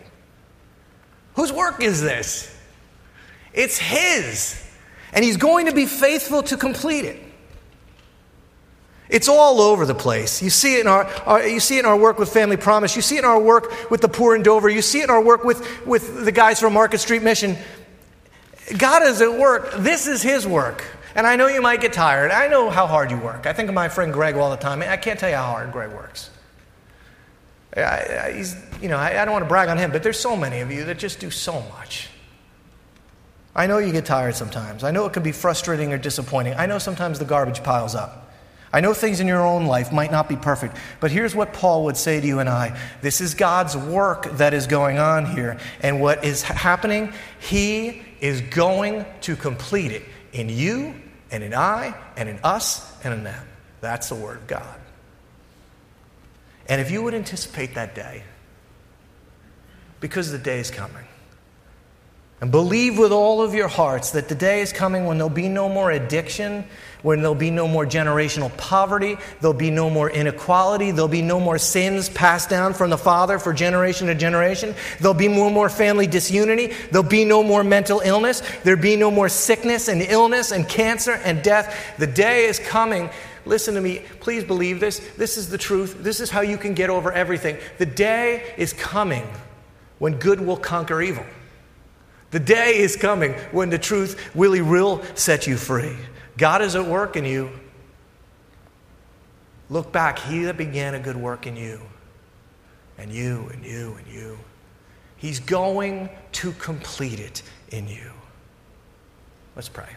Whose 1.37 1.53
work 1.53 1.83
is 1.83 2.03
this? 2.03 2.53
It's 3.53 3.79
His. 3.79 4.62
And 5.12 5.25
He's 5.25 5.37
going 5.37 5.66
to 5.66 5.72
be 5.72 5.87
faithful 5.87 6.42
to 6.44 6.57
complete 6.57 7.05
it. 7.05 7.22
It's 9.09 9.29
all 9.29 9.61
over 9.61 9.87
the 9.87 9.94
place. 9.94 10.42
You 10.42 10.51
see 10.51 10.77
it 10.77 10.81
in 10.81 10.87
our, 10.88 11.05
our, 11.27 11.46
you 11.46 11.61
see 11.61 11.77
it 11.77 11.81
in 11.81 11.87
our 11.87 11.96
work 11.96 12.18
with 12.18 12.33
Family 12.33 12.57
Promise. 12.57 12.96
You 12.96 13.03
see 13.03 13.16
it 13.16 13.20
in 13.20 13.25
our 13.25 13.38
work 13.38 13.90
with 13.90 14.01
the 14.01 14.09
poor 14.09 14.35
in 14.35 14.42
Dover. 14.42 14.68
You 14.68 14.83
see 14.83 15.01
it 15.01 15.05
in 15.05 15.11
our 15.11 15.22
work 15.22 15.44
with, 15.44 15.87
with 15.87 16.25
the 16.25 16.33
guys 16.33 16.59
from 16.59 16.72
Market 16.72 16.99
Street 16.99 17.22
Mission. 17.22 17.57
God 18.77 19.05
is 19.05 19.20
at 19.20 19.38
work. 19.38 19.72
This 19.79 20.09
is 20.09 20.22
His 20.22 20.46
work. 20.46 20.85
And 21.14 21.27
I 21.27 21.37
know 21.37 21.46
you 21.46 21.62
might 21.62 21.81
get 21.81 21.92
tired. 21.92 22.31
I 22.31 22.49
know 22.49 22.68
how 22.68 22.87
hard 22.87 23.11
you 23.11 23.16
work. 23.18 23.46
I 23.46 23.53
think 23.53 23.68
of 23.68 23.75
my 23.75 23.88
friend 23.88 24.12
Greg 24.12 24.37
all 24.37 24.51
the 24.51 24.57
time. 24.57 24.83
I 24.83 24.96
can't 24.96 25.20
tell 25.20 25.31
you 25.31 25.37
how 25.37 25.46
hard 25.46 25.70
Greg 25.70 25.92
works. 25.92 26.31
I, 27.77 28.33
he's, 28.33 28.57
you 28.81 28.89
know, 28.89 28.97
I, 28.97 29.21
I 29.21 29.25
don't 29.25 29.33
want 29.33 29.45
to 29.45 29.49
brag 29.49 29.69
on 29.69 29.79
him, 29.79 29.91
but 29.91 30.03
there's 30.03 30.19
so 30.19 30.37
many 30.37 30.61
of 30.61 30.71
you 30.71 30.85
that 30.85 30.99
just 30.99 31.21
do 31.21 31.31
so 31.31 31.61
much. 31.77 32.09
I 33.55 33.67
know 33.67 33.79
you 33.79 33.93
get 33.93 34.05
tired 34.05 34.35
sometimes. 34.35 34.85
I 34.85 34.91
know 34.91 35.07
it 35.07 35.12
can 35.15 35.23
be 35.23 35.33
frustrating 35.33 35.93
or 35.93 35.99
disappointing. 35.99 36.55
I 36.55 36.67
know 36.67 36.79
sometimes 36.79 37.19
the 37.19 37.25
garbage 37.25 37.62
piles 37.62 37.95
up. 37.95 38.27
I 38.73 38.81
know 38.81 38.93
things 38.93 39.21
in 39.21 39.27
your 39.27 39.41
own 39.41 39.65
life 39.67 39.93
might 39.93 40.11
not 40.11 40.29
be 40.29 40.37
perfect, 40.37 40.77
but 41.01 41.11
here's 41.11 41.35
what 41.35 41.55
Paul 41.55 41.85
would 41.85 41.97
say 41.97 42.21
to 42.21 42.27
you 42.27 42.41
and 42.41 42.49
I 42.49 42.79
this 43.01 43.23
is 43.23 43.33
God's 43.35 43.77
work 43.77 44.25
that 44.37 44.53
is 44.53 44.67
going 44.67 44.99
on 44.99 45.25
here. 45.25 45.59
And 45.81 46.01
what 46.01 46.25
is 46.25 46.43
happening, 46.43 47.12
He 47.41 48.03
is 48.21 48.43
going 48.43 49.07
to 49.23 49.37
complete 49.37 49.93
it 49.93 50.03
in 50.33 50.51
you 50.51 50.95
and 51.31 51.43
in 51.43 51.55
I 51.55 51.95
and 52.17 52.29
in 52.29 52.39
us 52.45 52.93
and 53.03 53.15
in 53.15 53.25
them. 53.25 53.47
That's 53.81 54.11
the 54.11 54.15
Word 54.15 54.39
of 54.39 54.47
God. 54.47 54.81
And 56.68 56.81
if 56.81 56.90
you 56.90 57.02
would 57.02 57.14
anticipate 57.14 57.74
that 57.74 57.94
day, 57.94 58.24
because 60.00 60.31
the 60.31 60.38
day 60.38 60.59
is 60.59 60.70
coming, 60.70 61.05
and 62.40 62.50
believe 62.50 62.98
with 62.98 63.12
all 63.12 63.40
of 63.40 63.55
your 63.55 63.68
hearts 63.68 64.11
that 64.11 64.29
the 64.29 64.35
day 64.35 64.61
is 64.61 64.70
coming 64.70 65.07
when 65.07 65.16
there'll 65.16 65.31
be 65.31 65.48
no 65.48 65.70
more 65.70 65.90
addiction, 65.90 66.64
when 67.00 67.20
there'll 67.20 67.35
be 67.35 67.50
no 67.50 67.66
more 67.66 67.87
generational 67.87 68.55
poverty, 68.59 69.16
there'll 69.40 69.57
be 69.57 69.70
no 69.70 69.88
more 69.88 70.11
inequality, 70.11 70.90
there'll 70.90 71.09
be 71.09 71.22
no 71.22 71.40
more 71.40 71.57
sins 71.57 72.11
passed 72.11 72.50
down 72.50 72.74
from 72.74 72.90
the 72.90 72.98
Father 72.98 73.38
for 73.38 73.55
generation 73.55 74.09
to 74.09 74.14
generation, 74.14 74.74
there'll 75.00 75.14
be 75.14 75.29
no 75.29 75.48
more 75.48 75.70
family 75.70 76.07
disunity, 76.07 76.74
there'll 76.90 77.09
be 77.09 77.24
no 77.24 77.42
more 77.42 77.64
mental 77.64 78.00
illness, 78.00 78.42
there'll 78.64 78.83
be 78.83 78.96
no 78.96 79.11
more 79.11 79.31
sickness 79.31 79.88
and 79.88 80.02
illness 80.02 80.50
and 80.50 80.68
cancer 80.68 81.12
and 81.24 81.42
death. 81.42 81.94
The 81.96 82.07
day 82.07 82.44
is 82.44 82.59
coming 82.59 83.09
Listen 83.46 83.74
to 83.76 83.80
me. 83.80 84.02
Please 84.20 84.44
believe 84.44 84.80
this. 84.80 84.98
This 85.16 85.38
is 85.38 85.48
the 85.48 85.56
truth. 85.56 85.96
This 86.00 86.20
is 86.20 86.28
how 86.28 86.40
you 86.40 86.59
can 86.59 86.74
get 86.74 86.90
over 86.90 87.12
everything. 87.12 87.56
The 87.78 87.87
day 87.87 88.52
is 88.59 88.72
coming 88.72 89.26
when 89.98 90.18
good 90.18 90.40
will 90.40 90.56
conquer 90.56 91.00
evil. 91.00 91.24
The 92.32 92.40
day 92.40 92.76
is 92.76 92.96
coming 92.96 93.32
when 93.52 93.70
the 93.70 93.78
truth 93.78 94.30
really 94.35 94.61
will 94.61 95.02
set 95.14 95.46
you 95.46 95.56
free. 95.56 95.96
God 96.37 96.61
is 96.61 96.74
at 96.74 96.85
work 96.85 97.16
in 97.16 97.24
you. 97.24 97.50
Look 99.70 99.92
back. 99.92 100.18
He 100.18 100.44
that 100.44 100.56
began 100.56 100.94
a 100.94 101.00
good 101.00 101.16
work 101.16 101.46
in 101.46 101.56
you, 101.56 101.80
and 102.98 103.11
you, 103.11 103.48
and 103.52 103.64
you, 103.64 103.96
and 103.98 104.06
you, 104.06 104.38
He's 105.16 105.40
going 105.40 106.11
to 106.32 106.52
complete 106.52 107.20
it 107.20 107.42
in 107.70 107.88
you. 107.88 108.11
Let's 109.54 109.68
pray. 109.68 109.88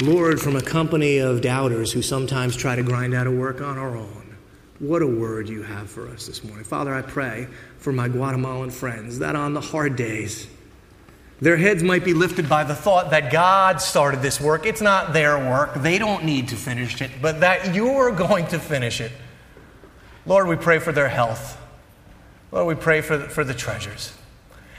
Lord, 0.00 0.40
from 0.40 0.54
a 0.54 0.62
company 0.62 1.18
of 1.18 1.40
doubters 1.40 1.90
who 1.90 2.02
sometimes 2.02 2.54
try 2.56 2.76
to 2.76 2.84
grind 2.84 3.14
out 3.14 3.26
a 3.26 3.32
work 3.32 3.60
on 3.60 3.76
our 3.78 3.96
own, 3.96 4.36
what 4.78 5.02
a 5.02 5.06
word 5.06 5.48
you 5.48 5.62
have 5.62 5.90
for 5.90 6.06
us 6.06 6.24
this 6.28 6.44
morning. 6.44 6.64
Father, 6.64 6.94
I 6.94 7.02
pray 7.02 7.48
for 7.78 7.92
my 7.92 8.06
Guatemalan 8.06 8.70
friends 8.70 9.18
that 9.18 9.34
on 9.34 9.54
the 9.54 9.60
hard 9.60 9.96
days, 9.96 10.46
their 11.40 11.56
heads 11.56 11.82
might 11.82 12.04
be 12.04 12.14
lifted 12.14 12.48
by 12.48 12.62
the 12.62 12.76
thought 12.76 13.10
that 13.10 13.32
God 13.32 13.80
started 13.80 14.22
this 14.22 14.40
work. 14.40 14.66
It's 14.66 14.80
not 14.80 15.12
their 15.12 15.36
work, 15.36 15.74
they 15.74 15.98
don't 15.98 16.24
need 16.24 16.48
to 16.48 16.56
finish 16.56 17.02
it, 17.02 17.10
but 17.20 17.40
that 17.40 17.74
you're 17.74 18.12
going 18.12 18.46
to 18.48 18.60
finish 18.60 19.00
it. 19.00 19.10
Lord, 20.26 20.46
we 20.46 20.54
pray 20.54 20.78
for 20.78 20.92
their 20.92 21.08
health. 21.08 21.60
Lord, 22.52 22.68
we 22.68 22.80
pray 22.80 23.00
for 23.00 23.18
the, 23.18 23.28
for 23.28 23.42
the 23.42 23.54
treasures. 23.54 24.12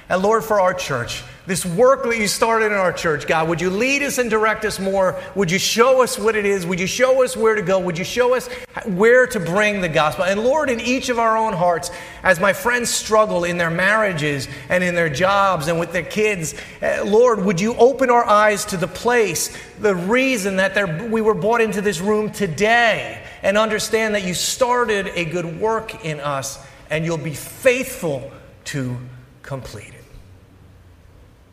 And 0.10 0.24
Lord, 0.24 0.44
for 0.44 0.60
our 0.60 0.74
church, 0.74 1.24
this 1.46 1.64
work 1.64 2.04
that 2.04 2.18
you 2.18 2.28
started 2.28 2.68
in 2.68 2.74
our 2.74 2.92
church, 2.92 3.28
God, 3.28 3.48
would 3.48 3.62
you 3.62 3.70
lead 3.70 4.02
us 4.02 4.18
and 4.18 4.28
direct 4.28 4.66
us 4.66 4.80
more? 4.80 5.20
Would 5.36 5.52
you 5.52 5.60
show 5.60 6.02
us 6.02 6.18
what 6.18 6.36
it 6.36 6.46
is? 6.46 6.66
Would 6.66 6.80
you 6.80 6.88
show 6.88 7.24
us 7.24 7.38
where 7.38 7.54
to 7.54 7.62
go? 7.62 7.80
Would 7.80 7.98
you 7.98 8.04
show 8.04 8.34
us 8.34 8.48
where 8.86 9.28
to 9.28 9.40
bring 9.40 9.82
the 9.82 9.90
gospel? 9.90 10.26
And 10.26 10.44
Lord, 10.44 10.72
in 10.72 10.80
each 10.80 11.10
of 11.10 11.20
our 11.20 11.38
own 11.38 11.54
hearts, 11.54 11.92
as 12.24 12.40
my 12.40 12.54
friends 12.54 12.90
struggle 12.90 13.44
in 13.44 13.58
their 13.58 13.70
marriages 13.70 14.48
and 14.70 14.84
in 14.84 14.96
their 14.96 15.10
jobs 15.10 15.68
and 15.68 15.80
with 15.80 15.92
their 15.92 16.04
kids, 16.04 16.56
uh, 16.82 17.04
Lord, 17.06 17.44
would 17.46 17.62
you 17.62 17.76
open 17.76 18.10
our 18.10 18.26
eyes 18.26 18.66
to 18.66 18.78
the 18.78 18.88
place, 18.88 19.56
the 19.80 19.96
reason 19.96 20.56
that 20.56 21.10
we 21.10 21.22
were 21.22 21.36
brought 21.36 21.62
into 21.62 21.82
this 21.82 22.00
room 22.00 22.32
today, 22.32 23.24
and 23.44 23.60
understand 23.60 24.16
that 24.16 24.24
you 24.24 24.34
started 24.34 25.12
a 25.16 25.26
good 25.26 25.60
work 25.60 26.04
in 26.04 26.20
us 26.20 26.64
and 26.90 27.06
you'll 27.06 27.18
be 27.18 27.34
faithful 27.34 28.32
to 28.66 28.98
complete 29.42 29.94
it. 29.96 29.99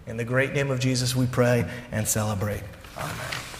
In 0.06 0.16
the 0.16 0.24
great 0.24 0.52
name 0.52 0.70
of 0.70 0.78
Jesus, 0.78 1.16
we 1.16 1.26
pray 1.26 1.68
and 1.90 2.06
celebrate. 2.06 2.62
Amen. 2.96 3.55